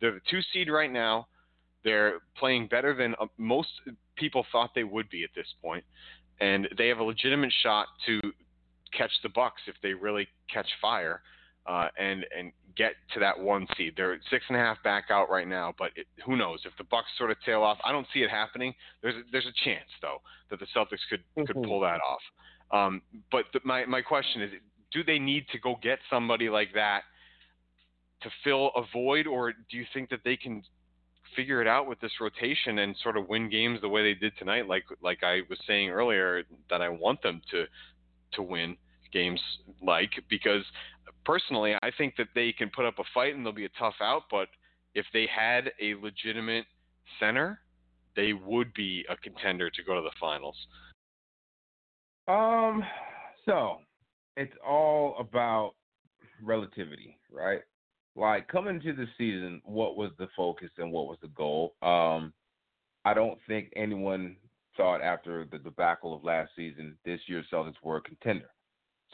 [0.00, 1.26] they're the two seed right now.
[1.84, 3.68] They're playing better than uh, most
[4.16, 5.84] people thought they would be at this point,
[6.40, 8.20] and they have a legitimate shot to
[8.96, 11.22] catch the Bucks if they really catch fire
[11.66, 13.94] uh, and and get to that one seed.
[13.96, 16.84] They're six and a half back out right now, but it, who knows if the
[16.84, 17.78] Bucks sort of tail off?
[17.84, 18.74] I don't see it happening.
[19.02, 20.18] There's a, there's a chance though
[20.50, 21.68] that the Celtics could could mm-hmm.
[21.68, 22.20] pull that off.
[22.70, 24.50] Um, but the, my my question is,
[24.92, 27.02] do they need to go get somebody like that
[28.22, 30.62] to fill a void, or do you think that they can
[31.34, 34.32] figure it out with this rotation and sort of win games the way they did
[34.38, 34.68] tonight.
[34.68, 37.64] Like like I was saying earlier, that I want them to
[38.32, 38.76] to win
[39.12, 39.40] games
[39.82, 40.62] like because
[41.24, 43.94] personally I think that they can put up a fight and they'll be a tough
[44.00, 44.24] out.
[44.30, 44.48] But
[44.94, 46.64] if they had a legitimate
[47.20, 47.60] center,
[48.14, 50.56] they would be a contender to go to the finals.
[52.28, 52.82] Um,
[53.44, 53.78] so
[54.36, 55.74] it's all about
[56.42, 57.60] relativity, right?
[58.16, 61.74] like coming into the season, what was the focus and what was the goal?
[61.82, 62.32] Um,
[63.04, 64.36] I don't think anyone
[64.76, 68.48] thought after the debacle of last season this year's Celtics were a contender.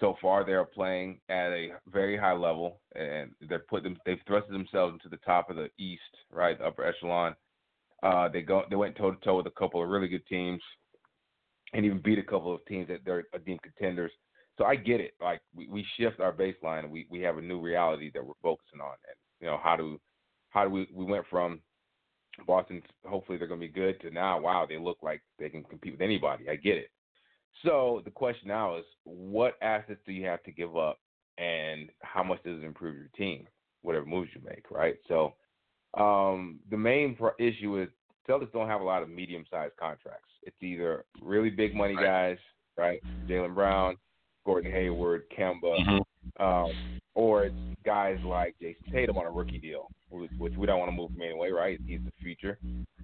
[0.01, 3.97] So far, they are playing at a very high level, and they're put them.
[4.07, 7.36] They've thrusted themselves into the top of the East, right, the upper echelon.
[8.03, 8.62] Uh, they go.
[8.68, 10.62] They went toe to toe with a couple of really good teams,
[11.72, 14.12] and even beat a couple of teams that they're deemed contenders.
[14.59, 15.12] So I get it.
[15.20, 18.80] Like we, we shift our baseline we, we have a new reality that we're focusing
[18.80, 18.95] on.
[19.09, 20.01] And you know, how do
[20.51, 21.61] how do we we went from
[22.47, 25.93] Boston hopefully they're gonna be good to now, wow, they look like they can compete
[25.93, 26.49] with anybody.
[26.49, 26.88] I get it.
[27.64, 30.98] So the question now is what assets do you have to give up
[31.38, 33.46] and how much does it improve your team,
[33.82, 34.96] whatever moves you make, right?
[35.09, 35.34] So
[35.94, 37.88] um, the main issue is
[38.28, 40.30] Celtics don't have a lot of medium-sized contracts.
[40.44, 42.38] It's either really big money guys,
[42.76, 43.00] right?
[43.28, 43.96] Jaylen Brown,
[44.46, 46.00] Gordon Hayward, Kemba, Mhm.
[46.40, 46.72] Um,
[47.14, 47.54] or it's
[47.84, 51.10] guys like Jayson Tatum on a rookie deal, which, which we don't want to move
[51.10, 51.78] him anyway, right?
[51.86, 52.58] He's the future.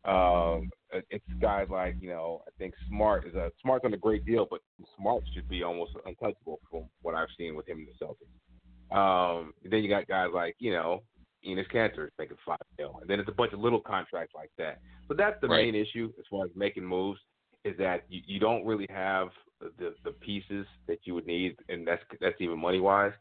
[0.05, 0.71] Um,
[1.11, 4.47] it's guys like you know, I think Smart is a Smart's on a great deal,
[4.51, 4.61] but
[4.97, 8.97] Smart should be almost untouchable from what I've seen with him in the Celtics.
[8.97, 11.03] Um, then you got guys like you know,
[11.47, 14.81] Enes Kanter making five mil, and then it's a bunch of little contracts like that.
[15.09, 15.67] So that's the Right.
[15.67, 17.21] main issue as far as making moves
[17.65, 19.29] is that you, you don't really have
[19.61, 23.13] the the pieces that you would need, and that's that's even money wise.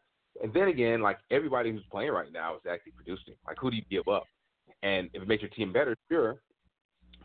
[0.42, 3.36] And then again, like everybody who's playing right now is actually producing.
[3.46, 4.26] Like who do you give up?
[4.84, 6.42] And if it makes your team better, sure.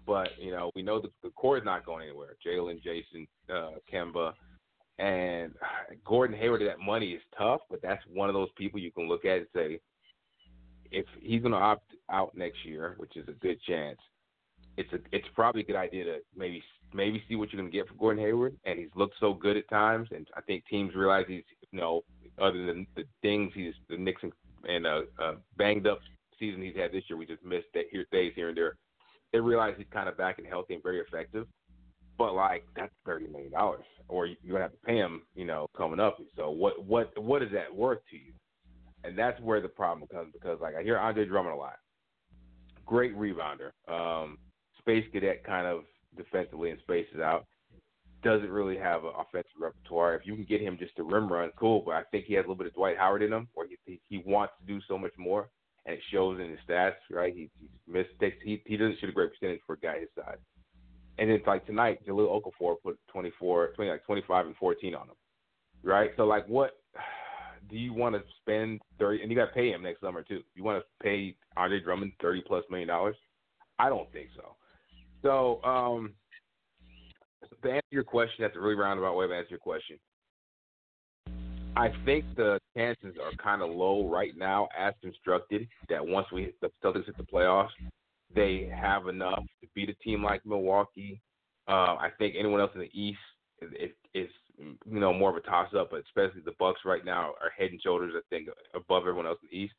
[0.07, 2.37] But you know, we know the, the core is not going anywhere.
[2.45, 4.33] Jaylen, Jayson, uh, Kemba,
[4.99, 5.53] and
[6.05, 6.63] Gordon Hayward.
[6.63, 9.47] That money is tough, but that's one of those people you can look at and
[9.55, 9.81] say,
[10.91, 13.99] if he's going to opt out next year, which is a good chance,
[14.77, 16.63] it's a it's probably a good idea to maybe
[16.95, 18.57] maybe see what you're going to get for Gordon Hayward.
[18.65, 22.03] And he's looked so good at times, and I think teams realize he's you know
[22.41, 24.33] other than the things he's the Knicks and,
[24.69, 26.01] and uh, uh, banged up
[26.39, 28.77] season he's had this year, we just missed that here days here and there.
[29.33, 31.47] They realize he's kind of back and healthy and very effective.
[32.19, 35.67] But like that's thirty million dollars, or you're gonna have to pay him, you know,
[35.77, 36.19] coming up.
[36.37, 38.33] So what what what is that worth to you?
[39.05, 41.77] And that's where the problem comes because like I hear Andre Drummond a lot.
[42.85, 44.37] Great rebounder, um,
[44.79, 45.85] space cadet kind of
[46.17, 47.47] defensively and spaces out.
[48.23, 50.15] Doesn't really have an offensive repertoire.
[50.15, 51.83] If you can get him just to rim run, cool.
[51.85, 54.01] But I think he has a little bit of Dwight Howard in him, where he
[54.09, 55.49] he wants to do so much more,
[55.87, 56.95] and it shows in his stats.
[57.11, 57.35] Right?
[57.35, 58.37] He, he mistakes.
[58.45, 60.39] He he doesn't shoot a great percentage for a guy his size.
[61.19, 65.15] And it's like tonight, Jahlil Okafor put 24, 20, like 25 and 14 on him.
[65.83, 66.11] Right?
[66.17, 66.79] So, like, what
[67.71, 69.23] do you want to spend 30?
[69.23, 70.41] And you got to pay him next summer, too.
[70.55, 73.17] You want to pay Andre Drummond 30 plus million dollars?
[73.79, 74.57] I don't think so.
[75.23, 76.15] So, um,
[77.63, 79.99] to answer your question, that's a really roundabout way of answering your question.
[81.77, 86.43] I think the chances are kind of low right now, as constructed, that once we
[86.43, 87.71] hit the Celtics hit the playoffs,
[88.35, 91.21] they have enough to beat a team like Milwaukee.
[91.69, 93.19] Uh, I think anyone else in the East
[93.63, 97.05] is, is, is you know more of a toss up, but especially the Bucks right
[97.05, 99.75] now are head and shoulders, I think, above everyone else in the East.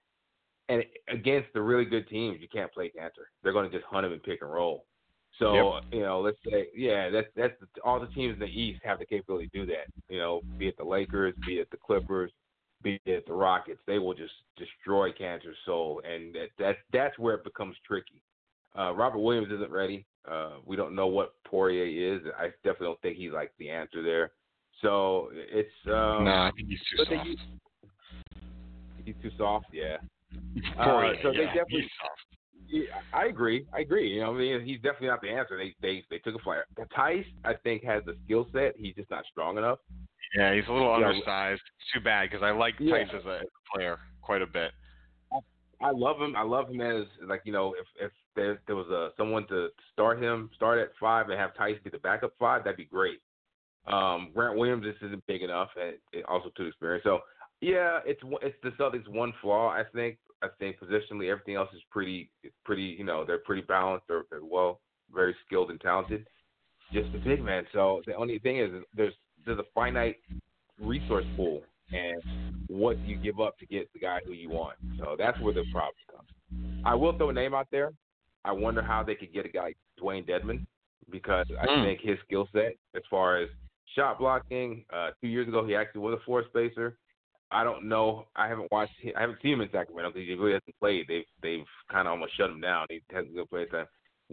[0.70, 3.28] And against the really good teams, you can't play Kanter.
[3.44, 4.86] They're going to just hunt them and pick and roll.
[5.40, 5.84] So Yep.
[5.92, 9.00] you know, let's say, yeah, that's that's the, all the teams in the East have
[9.00, 9.88] the capability to do that.
[10.10, 12.32] You know, be it the Lakers, be it the Clippers,
[12.84, 17.34] be it the Rockets, they will just destroy Kanter's soul, and that that that's where
[17.36, 18.22] it becomes tricky.
[18.78, 20.06] Uh, Robert Williams isn't ready.
[20.30, 22.22] Uh, we don't know what Poirier is.
[22.40, 24.32] I definitely don't think he's like the answer there.
[24.82, 27.26] So it's um, no, I think he's too soft.
[27.28, 27.40] use-
[29.06, 29.66] he's too soft.
[29.74, 29.98] Yeah.
[30.78, 32.22] Poirier, Uh, so they definitely- he's soft.
[32.68, 32.84] Yeah,
[33.14, 33.66] I agree.
[33.74, 34.14] I agree.
[34.14, 35.58] You know, I mean, he's definitely not the answer.
[35.58, 36.66] They they they took a flyer.
[36.96, 38.74] Theis, I think, has the skill set.
[38.78, 39.80] He's just not strong enough.
[40.36, 41.62] Yeah, he's a little undersized.
[41.94, 42.96] Too bad because I like Yeah.
[42.96, 44.72] Theis as a as a player quite a bit.
[45.82, 46.36] I love him.
[46.36, 49.70] I love him as like you know, if if there there was a someone to
[49.92, 53.22] start him, start at five and have Theis be the backup five, that'd be great.
[53.86, 57.04] Um, Grant Williams just isn't big enough, and also too experienced.
[57.04, 57.20] So
[57.60, 59.70] yeah, it's it's the Celtics' one flaw.
[59.70, 60.18] I think.
[60.44, 62.96] I think positionally, everything else is pretty it's pretty.
[62.98, 64.06] You know, they're pretty balanced.
[64.08, 64.82] They're, they're well,
[65.14, 66.28] very skilled and talented.
[66.94, 67.64] Just the big man.
[67.74, 69.14] So the only thing is, is there's
[69.46, 70.18] there's a finite
[70.80, 71.64] resource pool,
[71.94, 72.22] and
[72.68, 74.78] what do you give up to get the guy who you want?
[75.00, 76.28] So that's where the problem comes.
[76.86, 77.94] I will throw a name out there.
[78.46, 80.60] I wonder how they could get a guy like Dewayne Dedmon
[81.10, 81.84] because I Hmm.
[81.86, 83.50] think his skill set, as far as
[83.96, 86.98] shot blocking, uh, two years ago he actually was a floor spacer.
[87.54, 88.26] I don't know.
[88.36, 88.94] I haven't watched.
[89.02, 89.14] Him.
[89.18, 91.06] I haven't seen him in Sacramento because he really hasn't played.
[91.08, 92.88] They've they've kind of almost shut him down.
[92.90, 93.86] He hasn't good play time.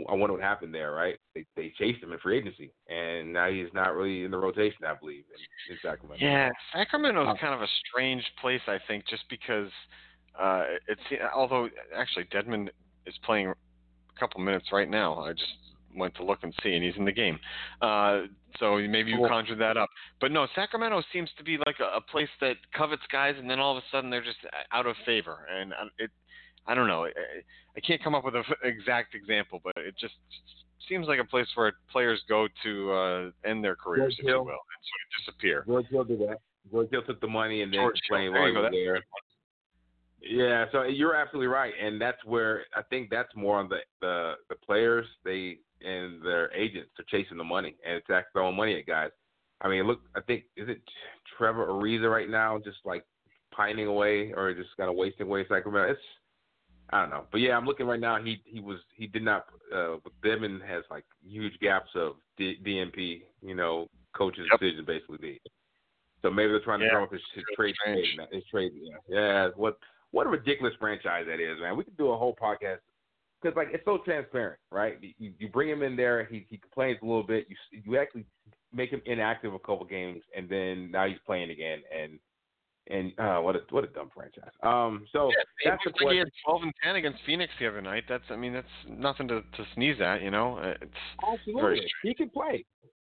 [0.08, 1.16] I wonder what happened there, right?
[1.34, 4.84] They they chased him in free agency, and now he's not really in the rotation.
[4.86, 6.24] I believe in, in Sacramento.
[6.24, 9.70] Yeah, Sacramento's Uh, kind of a strange place, I think, just because
[10.38, 11.00] uh, it's
[11.34, 12.68] although actually Dedmon
[13.06, 13.54] is playing a
[14.18, 15.18] couple minutes right now.
[15.18, 15.52] I just
[15.94, 17.38] went to look and see, and he's in the game.
[17.80, 18.22] Uh,
[18.58, 19.28] so maybe you Cool.
[19.28, 19.88] conjured that up.
[20.20, 23.60] But no, Sacramento seems to be like a, a place that covets guys, and then
[23.60, 24.38] all of a sudden they're just
[24.72, 25.46] out of favor.
[25.50, 26.10] And it,
[26.66, 27.04] I don't know.
[27.04, 27.10] I,
[27.76, 30.14] I can't come up with an exact example, but it just
[30.88, 34.40] seems like a place where players go to uh, end their careers, if you will,
[34.40, 35.64] and sort of disappear.
[35.66, 36.38] George Hill did that.
[36.70, 38.18] George Hill took the money and then George Hill.
[38.18, 39.04] explained There there.
[40.22, 44.34] Yeah, so you're absolutely right, and that's where I think that's more on the the,
[44.50, 48.86] the players they and their agents are chasing the money and it's throwing money at
[48.86, 49.10] guys.
[49.62, 50.80] I mean, look, I think is it
[51.36, 53.04] Trevor Ariza right now, just like
[53.50, 55.92] pining away or just kind of wasting away Sacramento.
[55.92, 56.00] It's
[56.92, 58.20] I don't know, but yeah, I'm looking right now.
[58.22, 59.46] He he was he did not.
[59.72, 64.60] Uh, Dedmon has like huge gaps of D, DNP, you know, coach's Yep.
[64.60, 65.40] decision basically.
[66.22, 67.74] So maybe they're trying to Yeah, throw up his, his trade.
[67.84, 68.72] trade- His trade.
[68.74, 69.48] Yeah, yeah.
[69.54, 69.78] What
[70.10, 71.76] what a ridiculous franchise that is, man.
[71.76, 72.80] We could do a whole podcast
[73.40, 74.98] because like it's so transparent, right?
[75.18, 77.46] You, you bring him in there, he he complains a little bit.
[77.48, 78.24] You you actually
[78.72, 82.18] make him inactive a couple games, and then now he's playing again, and
[82.88, 84.50] and uh, what a what a dumb franchise.
[84.62, 85.28] Um, so
[85.64, 88.04] Yeah, that's the like he had 12 and 10 against Phoenix the other night.
[88.08, 90.58] That's, I mean, that's nothing to, to sneeze at, you know.
[90.58, 92.64] Uh, It's Absolutely, Very he can play.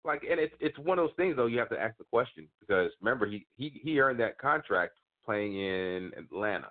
[0.05, 1.47] Like, and it's it's one of those things though.
[1.47, 4.93] You have to ask the question because remember he he he earned that contract
[5.25, 6.69] playing in Atlanta.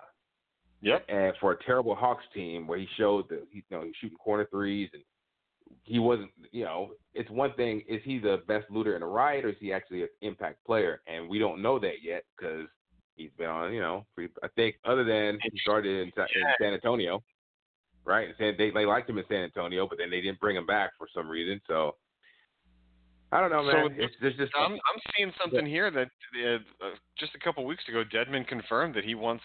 [0.85, 1.05] Yep.
[1.09, 3.95] and for a terrible Hawks team where he showed that he, you know, he was
[3.99, 5.01] shooting corner threes and
[5.81, 7.81] he wasn't, you know, it's one thing.
[7.89, 11.01] Is he the best looter in the riot or is he actually an impact player?
[11.07, 12.67] And we don't know that yet because
[13.15, 14.05] he's been on, you know,
[14.43, 17.23] I think other than he started in, in San Antonio,
[18.05, 18.27] right?
[18.27, 20.91] And they they liked him in San Antonio, but then they didn't bring him back
[20.99, 21.59] for some reason.
[21.67, 21.95] So
[23.31, 23.97] I don't know, So man.
[23.99, 26.09] it's there's just I'm I'm seeing something here that
[26.45, 29.43] uh, just a couple weeks ago, Dedmon confirmed that he wants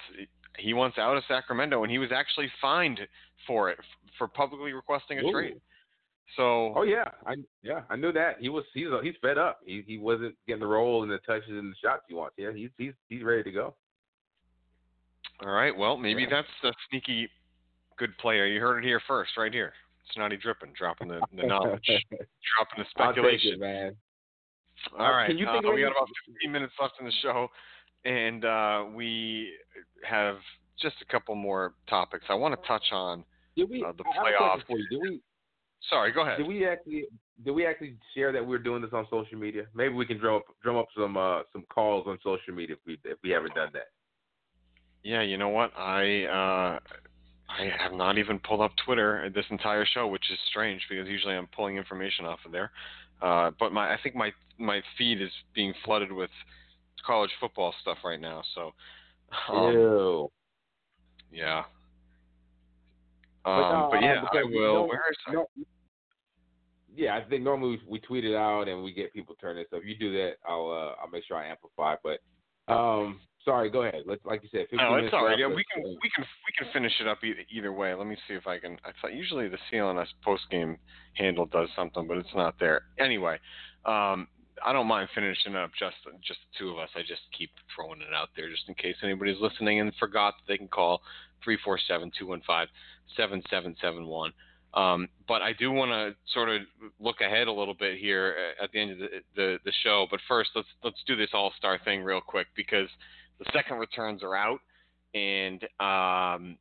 [0.59, 3.01] he wants out of Sacramento, and he was actually fined
[3.47, 3.79] for it
[4.19, 5.33] for publicly requesting a Ooh.
[5.33, 5.61] trade.
[6.37, 9.61] So Oh yeah, I yeah I knew that he was he's he's fed up.
[9.65, 12.35] He he wasn't getting the role and the touches and the shots he wants.
[12.39, 13.75] Yeah, he's he's he's ready to go.
[15.43, 16.29] all right, well maybe Yeah.
[16.31, 17.29] that's a sneaky
[17.99, 18.47] good player.
[18.47, 19.73] You heard it here first, right here.
[20.17, 23.55] Snottie Drippen, dropping the, the knowledge, dropping the speculation.
[23.55, 23.97] it, man.
[24.99, 25.27] All Uh, right.
[25.29, 27.49] can you uh, think of we got about 15 minutes left in the show,
[28.05, 29.51] and uh, we
[30.09, 30.37] have
[30.81, 32.25] just a couple more topics.
[32.29, 33.25] I want to touch on.
[33.57, 33.85] Did we?
[33.85, 34.67] Uh, the I have a playoffs.
[34.67, 34.87] for you.
[34.91, 35.21] Did we?
[35.89, 36.39] Sorry, go ahead.
[36.39, 37.07] Did we actually?
[37.45, 39.65] Did we actually share that we are doing this on social media?
[39.75, 42.87] Maybe we can drum up drum up some uh some calls on social media if
[42.87, 43.89] we if we haven't done that.
[45.03, 45.73] Yeah, you know what?
[45.77, 46.79] I uh,
[47.49, 51.35] I have not even pulled up Twitter this entire show, which is strange because usually
[51.35, 52.71] I'm pulling information off of there.
[53.23, 56.31] Uh, but my I think my my feed is being flooded with
[57.07, 58.43] college football stuff right now.
[58.55, 58.73] So
[59.53, 60.31] um, Ew.
[61.33, 61.65] yeah.
[63.45, 64.89] But, Um, uh, but yeah, I will.
[64.89, 65.47] Where is No,
[66.95, 69.65] yeah, I think normally we, we tweet it out and we get people turning.
[69.71, 71.97] So if you do that, I'll uh, I'll make sure I amplify.
[72.03, 72.21] But
[72.73, 74.03] um, sorry, go ahead.
[74.07, 74.67] Let's like you said.
[74.71, 75.39] 15 No, it's all right.
[75.39, 77.95] Yeah, we can we can we can finish it up either, either way.
[77.95, 78.77] Let me see if I can.
[78.85, 80.77] I thought usually the CLNS post game
[81.15, 82.83] handle does something, but it's not there.
[82.99, 83.39] Anyway,
[83.85, 84.29] um,
[84.65, 85.97] I don't mind finishing up just
[86.27, 86.89] just the two of us.
[86.95, 90.53] I just keep throwing it out there just in case anybody's listening and forgot that
[90.53, 91.03] they can call
[91.43, 92.69] three four seven two one five
[93.17, 94.33] seven seven seven one.
[94.73, 96.63] Um, but I do want to sort of
[97.01, 100.07] look ahead a little bit here at the end of the, the, the show.
[100.11, 102.89] But first, let's let's do this All Star thing real quick because
[103.39, 104.61] the second returns are out,
[105.15, 106.57] and um,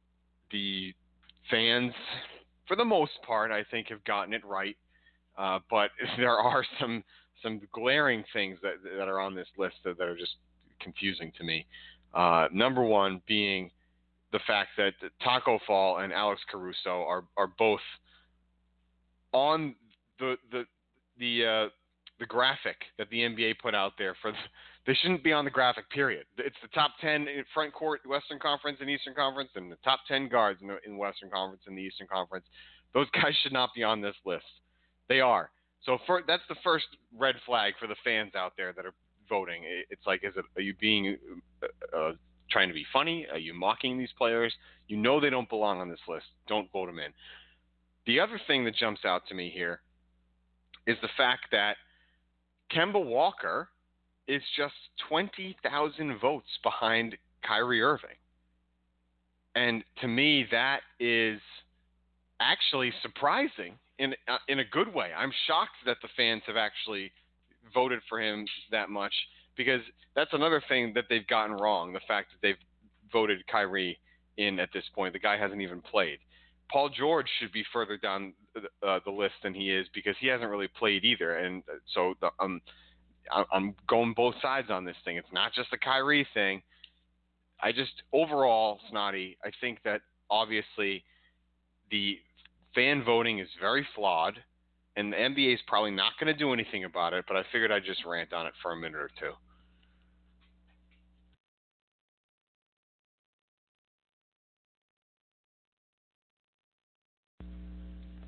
[0.52, 0.94] the
[1.52, 1.94] fans,
[2.68, 4.76] for the most part, I think have gotten it right.
[5.38, 7.04] Uh, but there are some
[7.42, 10.36] some glaring things that that are on this list that, that are just
[10.80, 11.66] confusing to me.
[12.14, 13.70] Uh, number one being
[14.32, 17.82] the fact that Taco Fall and Alex Caruso are are both
[19.32, 19.76] on
[20.20, 20.64] the the
[21.20, 21.70] the uh,
[22.20, 24.38] the graphic that the NBA put out there for the,
[24.86, 26.26] they shouldn't be on the graphic period.
[26.38, 30.00] It's the top 10 in front court Western Conference and Eastern Conference and the top
[30.08, 32.46] 10 guards in the in Western Conference and the Eastern Conference.
[32.94, 34.46] Those guys should not be on this list.
[35.08, 35.50] They are.
[35.86, 36.86] So for, that's the first
[37.18, 38.94] red flag for the fans out there that are
[39.30, 39.64] voting.
[39.90, 41.18] It's like, is it are you being
[41.64, 42.12] uh, uh,
[42.52, 43.28] trying to be funny?
[43.32, 44.54] Are you mocking these players?
[44.88, 46.26] You know they don't belong on this list.
[46.48, 47.12] Don't vote them in.
[48.06, 49.82] The other thing that jumps out to me here
[50.88, 51.76] is the fact that
[52.76, 53.70] Kemba Walker
[54.28, 54.74] is just
[55.08, 58.10] 20,000 votes behind Kyrie Irving.
[59.56, 61.40] And to me, that is
[62.40, 65.12] actually surprising in uh, in a good way.
[65.16, 67.12] I'm shocked that the fans have actually
[67.74, 69.14] voted for him that much
[69.56, 69.82] because
[70.16, 71.94] that's another thing that they've gotten wrong.
[71.94, 72.64] The fact that they've
[73.12, 74.00] voted Kyrie
[74.38, 76.20] in at this point, the guy hasn't even played.
[76.72, 80.50] Paul George should be further down uh, the list than he is because he hasn't
[80.50, 81.38] really played either.
[81.38, 82.62] And uh, so the, um,
[83.52, 85.18] I'm going both sides on this thing.
[85.18, 86.62] It's not just the Kyrie thing.
[87.62, 91.04] I just overall, Snottie, I think that obviously
[91.92, 92.20] the
[92.80, 94.36] fan voting is very flawed,
[94.96, 97.26] and the NBA is probably not going to do anything about it.
[97.28, 99.32] But I figured I'd just rant on it for a minute or two.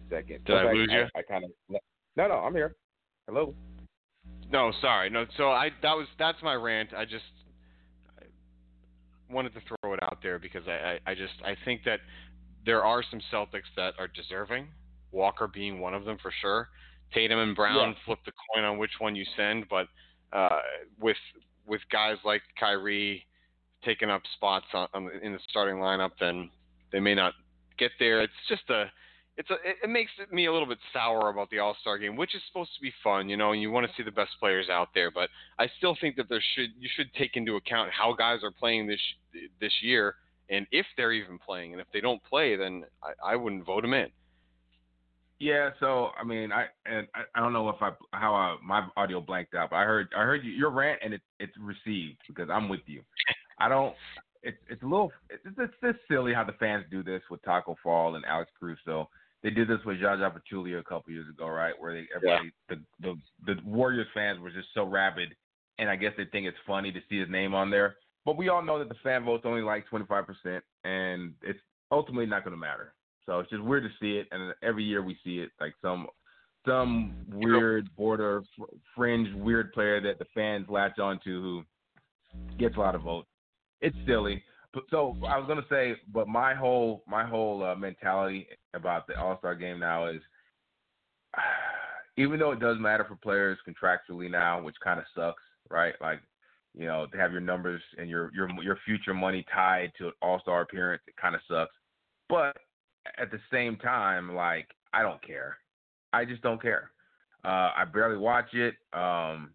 [0.10, 0.44] Second.
[0.44, 1.06] Did I Okay, lose you?
[1.16, 1.52] I, kind of.
[2.18, 2.76] No, no, I'm here.
[3.28, 3.56] Hello.
[4.52, 5.26] No, sorry, no.
[5.38, 6.90] So I that was that's my rant.
[6.94, 7.24] I just
[8.20, 8.24] I
[9.34, 12.02] wanted to throw it out there because I, I, I just I think that
[12.66, 14.68] there are some Celtics that are deserving.
[15.12, 16.70] Walker being one of them for sure.
[17.14, 17.96] Tatum and Brown Yeah.
[18.06, 19.88] flip the coin on which one you send, but
[20.34, 20.62] uh,
[21.00, 21.18] with
[21.68, 23.26] with guys like Kyrie
[23.84, 26.50] taking up spots on, on, in the starting lineup, then
[26.92, 27.34] they may not
[27.78, 28.22] get there.
[28.22, 28.86] It's just a
[29.38, 32.36] it's a it, makes me a little bit sour about the All Star game, which
[32.36, 34.70] is supposed to be fun, you know, and you want to see the best players
[34.70, 35.12] out there.
[35.12, 38.52] But I still think that there should you should take into account how guys are
[38.52, 39.02] playing this
[39.60, 40.16] this year,
[40.52, 43.82] and if they're even playing, and if they don't play, then I, I wouldn't vote
[43.82, 44.08] them in.
[45.40, 48.88] Yeah, so I mean, I and I, I don't know if I how I, my
[48.96, 52.20] audio blanked out, but I heard I heard you, your rant and it it's received
[52.28, 53.02] because I'm with you.
[53.60, 53.96] I don't.
[54.44, 57.76] It's it's a little it's it's just silly how the fans do this with Taco
[57.82, 59.10] Fall and Alex Caruso.
[59.42, 61.74] They did this with Zaza Pachulia a couple years ago, right?
[61.80, 63.16] Where they everybody the, the
[63.48, 65.30] the Warriors fans were just so rabid,
[65.80, 67.96] and I guess they think it's funny to see his name on there.
[68.26, 71.60] But we all know that the fan vote's only like 25%, and it's
[71.92, 72.94] ultimately not going to matter.
[73.26, 76.08] So it's just weird to see it, and every year we see it, like some
[76.66, 78.66] some weird border fr-
[78.96, 81.64] fringe weird player that the fans latch onto who
[82.58, 83.28] gets a lot of votes.
[83.82, 84.44] It's silly.
[84.74, 89.20] But so I was gonna say, but my whole my whole uh, mentality about the
[89.20, 90.22] All Star game now is,
[92.18, 95.96] even though it does matter for players contractually now, which kind of sucks, right?
[96.00, 96.22] Like,
[96.78, 100.14] you know, to have your numbers and your your your future money tied to an
[100.22, 101.76] All Star appearance, it kind of sucks.
[102.30, 102.56] But
[103.18, 105.58] at the same time, like I don't care.
[106.14, 106.92] I just don't care.
[107.44, 108.76] Uh, I barely watch it.
[108.94, 109.52] Um,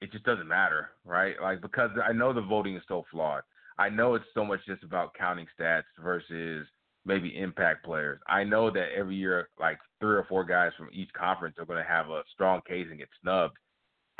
[0.00, 1.36] it just doesn't matter, right?
[1.40, 3.42] Like because I know the voting is so flawed.
[3.78, 6.66] I know it's so much just about counting stats versus
[7.04, 8.20] maybe impact players.
[8.28, 11.82] I know that every year, like three or four guys from each conference are going
[11.82, 13.56] to have a strong case and get snubbed.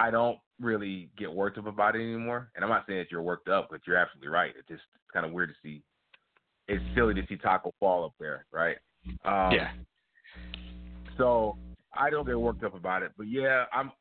[0.03, 2.51] I don't really get worked up about it anymore.
[2.57, 4.53] And I'm not saying that you're worked up, but you're absolutely right.
[4.59, 4.83] It's just
[5.13, 5.83] kind of weird to see.
[6.67, 8.77] It's silly to see Taco fall up there, right?
[9.25, 9.71] Um, yeah.
[11.17, 11.57] So
[11.95, 13.93] I don't get worked up about it, but yeah, I'm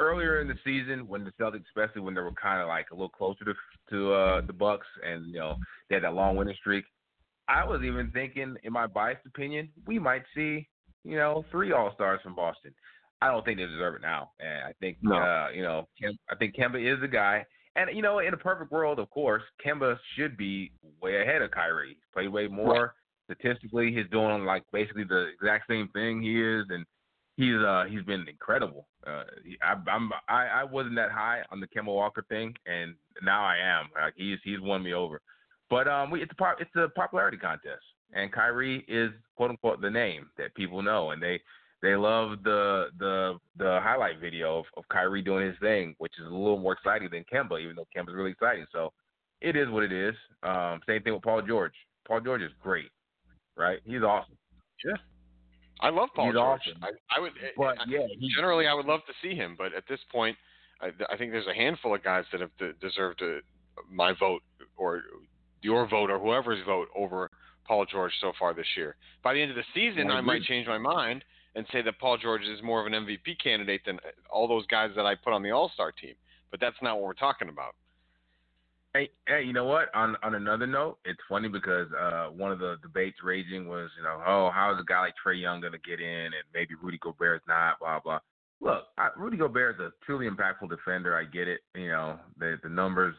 [0.00, 2.94] earlier in the season when the Celtics, especially when they were kind of like a
[2.94, 3.54] little closer to
[3.90, 5.56] to uh, the Bucks, and you know
[5.88, 6.84] they had that long winning streak.
[7.46, 10.66] I was even thinking, in my biased opinion, we might see
[11.04, 12.74] you know three All Stars from Boston.
[13.20, 15.16] I don't think they deserve it now, and I think No.
[15.16, 15.88] uh, you know
[16.30, 17.44] I think Kemba is the guy.
[17.76, 20.70] And you know, in a perfect world, of course, Kemba should be
[21.02, 21.88] way ahead of Kyrie.
[21.88, 22.94] He's played way more
[23.24, 23.92] statistically.
[23.92, 26.84] He's doing like basically the exact same thing he is, and
[27.36, 28.86] he's uh he's been incredible.
[29.06, 29.24] Uh,
[29.62, 33.56] I, I'm I, I wasn't that high on the Kemba Walker thing, and now I
[33.56, 33.86] am.
[34.00, 35.20] Like he's he's won me over.
[35.70, 39.80] But um, we, it's a pop, it's a popularity contest, and Kyrie is quote unquote
[39.80, 41.40] the name that people know, and they
[41.82, 46.26] they love the the the highlight video of, of Kyrie doing his thing, which is
[46.26, 48.66] a little more exciting than Kemba, even though Kemba's really exciting.
[48.72, 48.92] So
[49.40, 50.14] it is what it is.
[50.42, 51.74] Um, same thing with Paul George.
[52.06, 52.90] Paul George is great,
[53.56, 53.80] right?
[53.84, 54.36] He's awesome.
[54.84, 54.92] Yeah.
[55.80, 56.60] I love Paul He's George.
[56.66, 56.82] awesome.
[56.82, 59.74] I, I would, But I- yeah, he, generally, I would love to see him, but
[59.74, 60.36] at this point,
[60.80, 63.22] I, I think there's a handful of guys that have de- deserved
[63.90, 64.42] my vote
[64.76, 65.02] or
[65.62, 67.30] your vote or whoever's vote over
[67.66, 68.96] Paul George so far this year.
[69.22, 72.18] By the end of the season, I might change my mind and say that Paul
[72.18, 73.98] George is more of an MVP candidate than
[74.30, 76.14] all those guys that I put on the All Star team.
[76.50, 77.74] But that's not what we're talking about.
[78.92, 79.92] Hey, hey, you know what?
[79.92, 84.04] On on another note, it's funny because uh, one of the debates raging was, you
[84.04, 86.74] know, oh, how is a guy like Trae Young going to get in, and maybe
[86.80, 88.20] Rudy Gobert's not, blah blah.
[88.60, 91.16] Look, I, Rudy Gobert is a truly impactful defender.
[91.16, 91.60] I get it.
[91.74, 93.16] You know, the the numbers,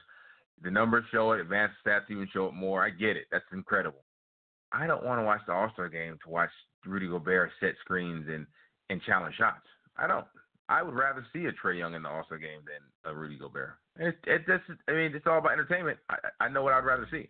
[0.63, 1.41] the numbers show it.
[1.41, 2.81] Advanced stats even show it more.
[2.81, 3.25] I get it.
[3.29, 4.04] That's incredible.
[4.71, 6.49] I don't want to watch the All Star game to watch
[6.85, 8.45] Rudy Gobert set screens and
[8.89, 9.65] and challenge shots.
[9.97, 10.25] I don't.
[10.67, 13.37] I would rather see a Trae Young in the All Star game than a Rudy
[13.37, 13.75] Gobert.
[13.97, 15.99] It, it just, I mean, it's all about entertainment.
[16.09, 17.29] I, I know what I'd rather see.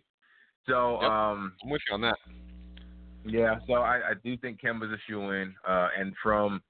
[0.68, 1.12] So, Yep.
[1.12, 2.16] um, I'm with you on that.
[3.26, 3.60] yeah.
[3.68, 5.54] So I, I do think Kemba's a shoe in.
[5.68, 6.62] Uh, and from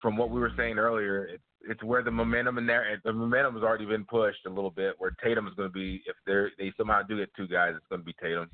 [0.00, 3.54] from what we were saying earlier, it's it's where the momentum in there, the momentum
[3.54, 4.94] has already been pushed a little bit.
[4.98, 7.86] Where Tatum is going to be, if they they somehow do get two guys, it's
[7.88, 8.48] going to be Tatum.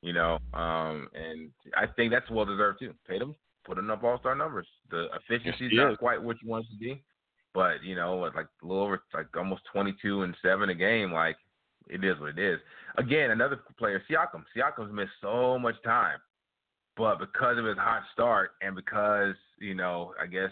[0.00, 2.94] You know, um, and I think that's well deserved too.
[3.08, 3.34] Tatum
[3.64, 4.66] putting up All Star numbers.
[4.90, 5.98] The efficiency's he not is.
[5.98, 7.02] quite what you want it to be,
[7.52, 11.12] but you know, like a little over, like almost 22 and seven a game.
[11.12, 11.36] Like
[11.88, 12.60] it is what it is.
[12.96, 14.44] Again, another player, Siakam.
[14.56, 16.18] Siakam's missed so much time,
[16.96, 20.50] but because of his hot start and because you know, I guess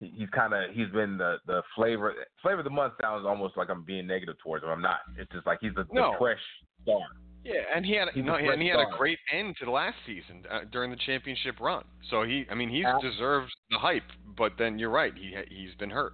[0.00, 3.70] he's kind of he's been the the flavor flavor of the month sounds almost like
[3.70, 4.70] I'm being negative towards him.
[4.70, 5.00] I'm not.
[5.18, 6.12] It's just like he's the, No.
[6.12, 6.38] the fresh
[6.82, 7.00] star.
[7.44, 9.70] Yeah, and he had He's no, a and he had a great end to the
[9.70, 11.84] last season uh, during the championship run.
[12.10, 14.02] So he, I mean, he's Ab- deserved the hype.
[14.36, 16.12] But then you're right, he he's been hurt.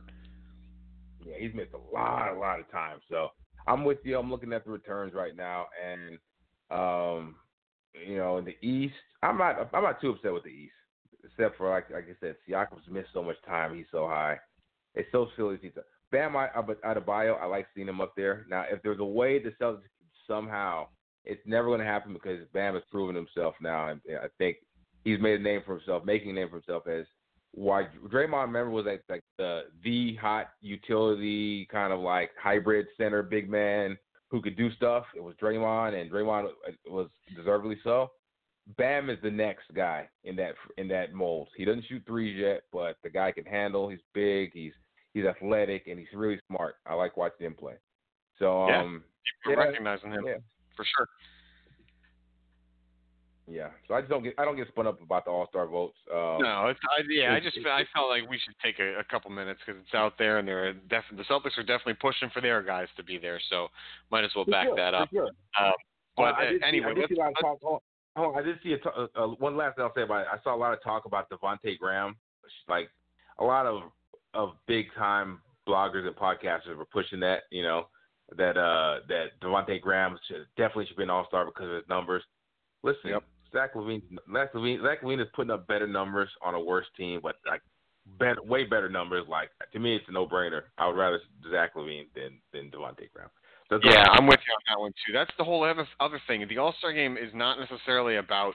[1.25, 2.99] Yeah, he's missed a lot, a lot of time.
[3.11, 3.31] So
[3.67, 4.19] I'm with you.
[4.19, 6.19] I'm looking at the returns right now, and
[6.71, 7.35] um,
[8.07, 10.75] you know, in the East, I'm not I'm not too upset with the East,
[11.25, 13.75] except for like like I said, Siakam's missed so much time.
[13.75, 14.39] He's so high.
[14.95, 15.59] It's so silly.
[16.11, 18.47] Bam Adebayo, I like seeing him up there.
[18.49, 20.87] Now, if there's a way the Celtics can somehow,
[21.27, 24.59] it's never going to happen because Bam has proven himself now, and I think
[25.05, 27.07] he's made a name for himself, making a name for himself as
[27.53, 33.23] why Draymond remember was like like the the hot utility kind of like hybrid center
[33.23, 33.97] big man
[34.31, 35.05] who could do stuff.
[35.17, 36.49] It was Draymond, and Draymond
[36.89, 38.11] was deservedly so.
[38.77, 41.49] Bam is the next guy in that in that mold.
[41.57, 43.89] He doesn't shoot threes yet, but the guy can handle.
[43.89, 44.51] He's big.
[44.53, 44.73] He's
[45.15, 46.75] he's athletic, and he's really smart.
[46.85, 47.75] I like watching him play.
[48.39, 49.03] So um,
[49.47, 50.35] yeah, yeah recognizing him yeah.
[50.77, 51.09] For sure.
[53.49, 55.69] Yeah, so I just don't get I don't get spun up about the All Star
[55.69, 55.97] votes.
[56.13, 59.05] Um, no, it's I, yeah, I just I felt like we should take a, a
[59.05, 62.41] couple minutes because it's out there and they're def- the Celtics are definitely pushing for
[62.41, 63.69] their guys to be there, so
[64.11, 65.09] might as well back sure, that up.
[65.11, 65.29] Sure.
[65.61, 65.73] Um,
[66.17, 67.59] but uh, anyway, see, I did see a lot of talk.
[67.65, 67.81] Oh,
[68.17, 70.27] oh, I did see a t- uh, uh, one last thing I'll say about it.
[70.33, 72.17] I saw a lot of talk about Devonte Graham,
[72.69, 72.89] like
[73.39, 73.83] a lot of
[74.35, 77.43] of big time bloggers and podcasters were pushing that.
[77.53, 77.87] You know
[78.37, 81.89] that uh that Devonte Graham should definitely should be an All Star because of his
[81.89, 82.23] numbers.
[82.83, 83.11] Listen.
[83.11, 83.23] Yep
[83.53, 84.03] Zach LaVine,
[84.33, 87.63] Zach LaVine, Zach LaVine is putting up better numbers on a worse team, but like
[88.19, 89.25] better, way better numbers.
[89.29, 90.63] Like to me, it's a no-brainer.
[90.79, 91.21] I would rather
[91.51, 93.31] Zach LaVine than than Devonte Graham.
[93.69, 95.13] So yeah, I'm with you on that one too.
[95.13, 96.47] That's the whole other other thing.
[96.49, 98.55] The All Star game is not necessarily about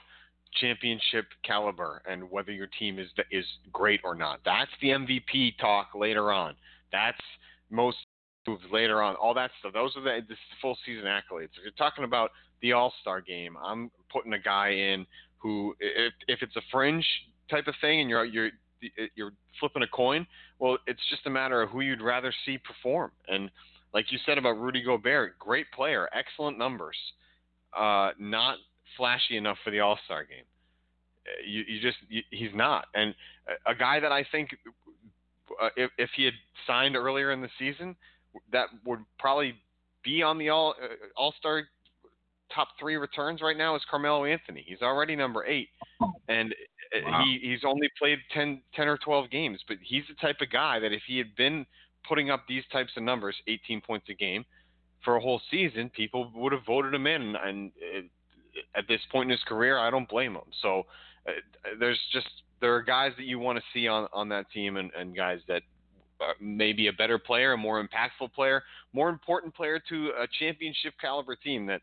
[0.59, 4.39] championship caliber and whether your team is is great or not.
[4.45, 6.55] That's the MVP talk later on.
[6.91, 7.17] That's
[7.69, 7.97] most
[8.47, 9.15] moves later on.
[9.15, 9.73] All that stuff.
[9.73, 11.55] Those are the, the full season accolades.
[11.57, 12.31] If you're talking about
[12.61, 13.57] the All Star game.
[13.63, 15.05] I'm putting a guy in
[15.37, 17.05] who, if, if it's a fringe
[17.49, 18.51] type of thing, and you're you're
[19.15, 20.25] you're flipping a coin,
[20.59, 23.11] well, it's just a matter of who you'd rather see perform.
[23.27, 23.49] And
[23.93, 26.97] like you said about Rudy Gobert, great player, excellent numbers,
[27.77, 28.57] uh, not
[28.97, 30.45] flashy enough for the All Star game.
[31.25, 33.13] Uh, you, you just you, he's not, and
[33.67, 34.49] a guy that I think
[35.61, 36.33] uh, if, if he had
[36.65, 37.95] signed earlier in the season,
[38.51, 39.55] that would probably
[40.03, 41.63] be on the all uh, All Star
[42.53, 44.63] top three returns right now is Carmelo Anthony.
[44.67, 45.69] He's already number eight,
[46.27, 46.53] and
[46.95, 47.23] uh, wow.
[47.23, 49.59] he he's only played 10, 10 or twelve games.
[49.67, 51.65] But he's the type of guy that if he had been
[52.07, 54.43] putting up these types of numbers, 18 points a game,
[55.03, 57.35] for a whole season, people would have voted him in.
[57.35, 58.01] And uh,
[58.75, 60.49] at this point in his career, I don't blame him.
[60.61, 60.85] So
[61.27, 61.31] uh,
[61.79, 62.27] there's just
[62.59, 65.39] there are guys that you want to see on on that team, and, and guys
[65.47, 65.63] that
[66.39, 68.63] maybe a better player, a more impactful player,
[68.93, 71.81] more important player to a championship caliber team that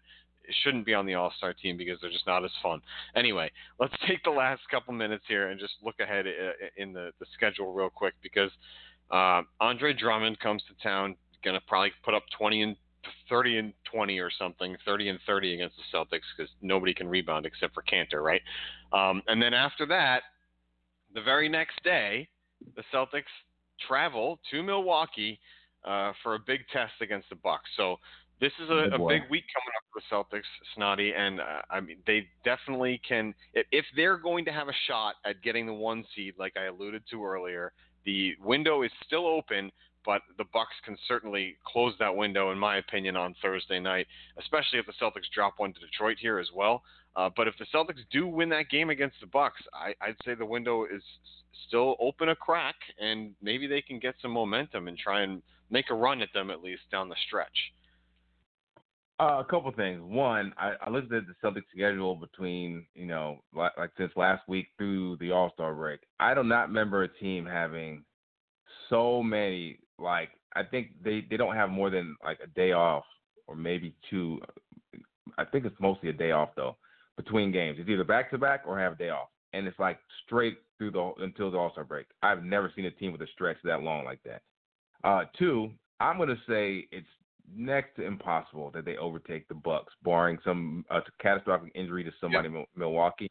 [0.62, 2.80] shouldn't be on the All Star team because they're just not as fun.
[3.16, 7.10] Anyway, let's take the last couple minutes here and just look ahead uh, in the,
[7.20, 8.50] the schedule real quick because
[9.10, 12.76] uh, Andre Drummond comes to town, going to probably put up 20 and
[13.28, 17.46] 30 and 20 or something, 30 and 30 against the Celtics because nobody can rebound
[17.46, 18.42] except for Kanter, right?
[18.92, 20.22] Um, and then after that,
[21.14, 22.28] the very next day,
[22.76, 23.22] the Celtics
[23.86, 25.38] travel to Milwaukee
[25.84, 27.70] uh, for a big test against the Bucks.
[27.76, 27.96] So
[28.40, 30.44] this is a, a big week coming up for the Celtics,
[30.76, 33.34] Snottie, and uh, I mean they definitely can.
[33.54, 37.02] If they're going to have a shot at getting the one seed, like I alluded
[37.10, 37.72] to earlier,
[38.04, 39.70] the window is still open,
[40.04, 44.06] but the Bucks can certainly close that window, in my opinion, on Thursday night,
[44.38, 46.82] especially if the Celtics drop one to Detroit here as well.
[47.18, 50.36] Uh, but if the Celtics do win that game against the Bucks, I, I'd say
[50.36, 51.02] the window is
[51.66, 55.86] still open a crack, and maybe they can get some momentum and try and make
[55.90, 57.72] a run at them at least down the stretch.
[59.20, 60.00] Uh, a couple things.
[60.00, 64.48] One, I, I looked at the Celtics schedule between you know like, like since last
[64.48, 65.98] week through the All Star break.
[66.20, 68.04] I do not remember a team having
[68.88, 69.80] so many.
[69.98, 73.02] Like I think they they don't have more than like a day off
[73.48, 74.38] or maybe two.
[75.36, 76.76] I think it's mostly a day off though
[77.18, 77.76] between games.
[77.78, 80.92] It's either back to back or have a day off, and it's like straight through
[80.92, 82.06] the until the All Star break.
[82.22, 84.40] I've never seen a team with a stretch that long like that.
[85.04, 87.06] Uh, two, I'm gonna say it's
[87.54, 92.48] next to impossible that they overtake the Bucks, barring some uh, catastrophic injury to somebody
[92.48, 92.56] yep.
[92.56, 93.30] in Milwaukee.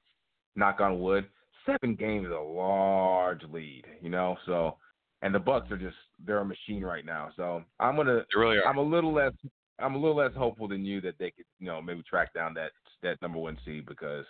[0.56, 1.26] Knock on wood.
[1.66, 4.36] Seven games is a large lead, you know.
[4.46, 4.78] So,
[5.22, 7.30] and the Bucks are just they're a machine right now.
[7.38, 8.26] So I'm gonna.
[8.34, 8.68] They really are.
[8.68, 9.34] I'm a little less.
[9.80, 12.54] I'm a little less hopeful than you that they could, you know, maybe track down
[12.56, 12.72] that
[13.04, 14.26] that number one seed because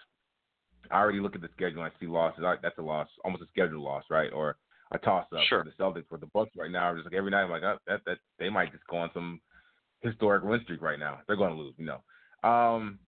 [0.91, 2.43] I already look at the schedule and I see losses.
[2.61, 4.32] That's a loss, almost a schedule loss, right?
[4.32, 4.57] Or
[4.91, 5.63] a toss up sure.
[5.63, 6.07] for the Celtics.
[6.07, 8.20] For the Bucks right now, I'm just like every night, I'm like, oh, that that
[8.39, 9.41] they might just go on some
[10.01, 11.20] historic win streak right now.
[11.28, 12.49] They're going to lose, you know.
[12.49, 12.99] Um,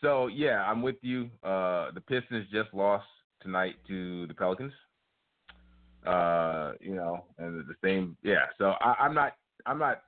[0.00, 1.30] so yeah, I'm with you.
[1.42, 3.06] Uh, the Pistons just lost
[3.40, 4.72] tonight to the Pelicans.
[6.06, 8.16] Uh, you know, and the same.
[8.22, 8.44] Yeah.
[8.58, 9.32] So I, I'm not.
[9.66, 10.02] I'm not.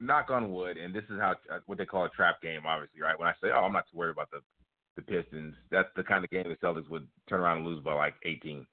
[0.00, 3.00] Knock on wood, and this is how uh, what they call a trap game, obviously,
[3.00, 3.18] right?
[3.18, 4.40] When I say, oh, I'm not too worried about the
[4.96, 5.54] the Pistons.
[5.70, 8.66] That's the kind of game the Celtics would turn around and lose by like 18.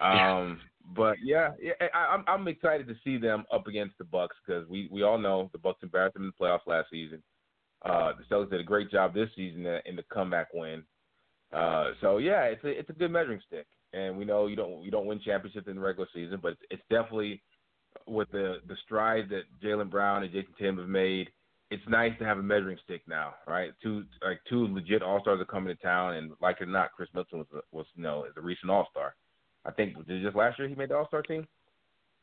[0.00, 0.60] Um,
[0.96, 4.68] but yeah, yeah, I, I'm I'm excited to see them up against the Bucks because
[4.68, 7.22] we we all know the Bucks embarrassed them in the playoffs last season.
[7.84, 10.82] Uh, the Celtics did a great job this season in the comeback win.
[11.52, 14.82] Uh, so yeah, it's a it's a good measuring stick, and we know you don't
[14.82, 17.42] you don't win championships in the regular season, but it's, it's definitely
[18.08, 21.28] with the the stride that Jaylen Brown and Jayson Tatum have made.
[21.70, 23.72] It's nice to have a measuring stick now, right?
[23.82, 26.92] Two like two legit All Stars are coming to town, and like it or not,
[26.92, 29.14] Khris Middleton was was you know is a recent All Star.
[29.64, 31.46] I think just last year he made the All Star team.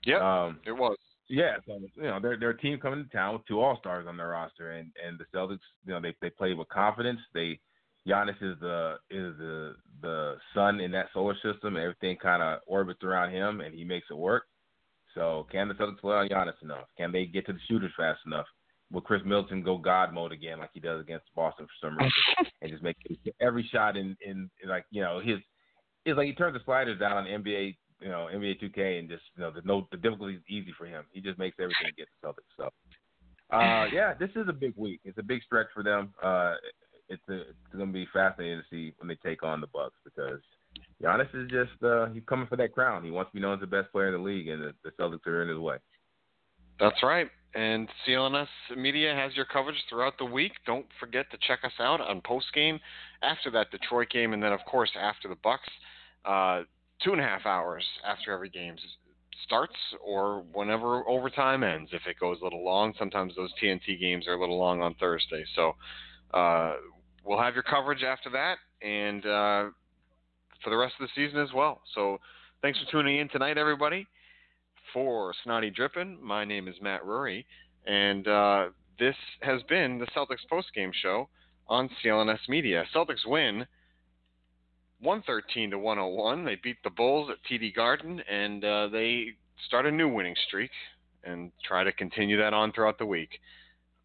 [0.05, 0.97] Yeah, um, it was.
[1.27, 4.05] Yeah, so you know they're they're a team coming to town with two All Stars
[4.07, 7.19] on their roster, and and the Celtics, you know, they they play with confidence.
[7.33, 7.59] They
[8.07, 11.77] Giannis is the is the the sun in that solar system.
[11.77, 14.45] Everything kind of orbits around him, and he makes it work.
[15.15, 16.87] So can the Celtics play on Giannis enough?
[16.97, 18.45] Can they get to the shooters fast enough?
[18.91, 22.11] Will Khris Middleton go God mode again like he does against Boston for some reason,
[22.61, 22.97] and just make
[23.41, 25.39] every shot in in, like you know his
[26.05, 29.23] it's like he turns the sliders down on NBA, you know, NBA 2K, and just
[29.35, 31.05] you know, the no the difficulty is easy for him.
[31.11, 32.53] He just makes everything get the Celtics.
[32.57, 32.69] So,
[33.55, 34.99] uh, yeah, this is a big week.
[35.03, 36.13] It's a big stretch for them.
[36.23, 36.55] Uh,
[37.09, 39.95] it's a, it's going to be fascinating to see when they take on the Bucks
[40.03, 40.41] because
[41.01, 43.03] Giannis is just uh, he's coming for that crown.
[43.03, 44.91] He wants to be known as the best player in the league, and the, the
[44.91, 45.77] Celtics are in his way.
[46.79, 47.29] That's right.
[47.53, 50.51] And CLNS Media has your coverage throughout the week.
[50.65, 52.79] Don't forget to check us out on post game,
[53.23, 55.69] after that Detroit game, and then of course after the Bucks
[56.25, 56.63] uh,
[57.03, 58.75] two and a half hours after every game
[59.45, 61.91] starts or whenever overtime ends.
[61.93, 64.95] If it goes a little long, sometimes those TNT games are a little long on
[64.95, 65.43] Thursday.
[65.55, 65.75] So
[66.33, 66.73] uh,
[67.23, 69.69] we'll have your coverage after that and uh,
[70.65, 71.81] for the rest of the season as well.
[71.93, 72.17] So
[72.61, 74.07] thanks for tuning in tonight, everybody.
[74.91, 77.45] For Snottie Drippen, my name is Matt Rury,
[77.85, 78.65] and uh,
[78.97, 81.29] this has been the Celtics postgame show
[81.67, 82.83] on CLNS Media.
[82.95, 83.67] Celtics win
[85.01, 86.45] 113 to 101.
[86.45, 89.27] They beat the Bulls at TD Garden, and uh, they
[89.67, 90.71] start a new winning streak
[91.23, 93.39] and try to continue that on throughout the week.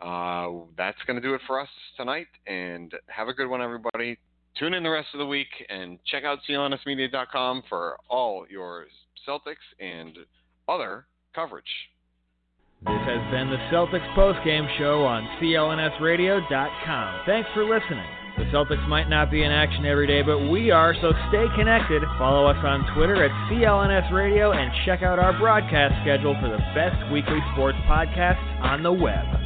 [0.00, 4.18] Uh, that's going to do it for us tonight, and have a good one, everybody.
[4.58, 8.86] Tune in the rest of the week and check out clnsmedia.com for all your
[9.26, 10.18] Celtics and
[10.68, 11.64] other coverage.
[12.82, 17.20] This has been the Celtics postgame show on clnsradio.com.
[17.26, 18.06] Thanks for listening.
[18.38, 22.02] The Celtics might not be in action every day, but we are, so stay connected.
[22.16, 26.58] Follow us on Twitter at CLNS Radio and check out our broadcast schedule for the
[26.74, 29.39] best weekly sports podcast on the web.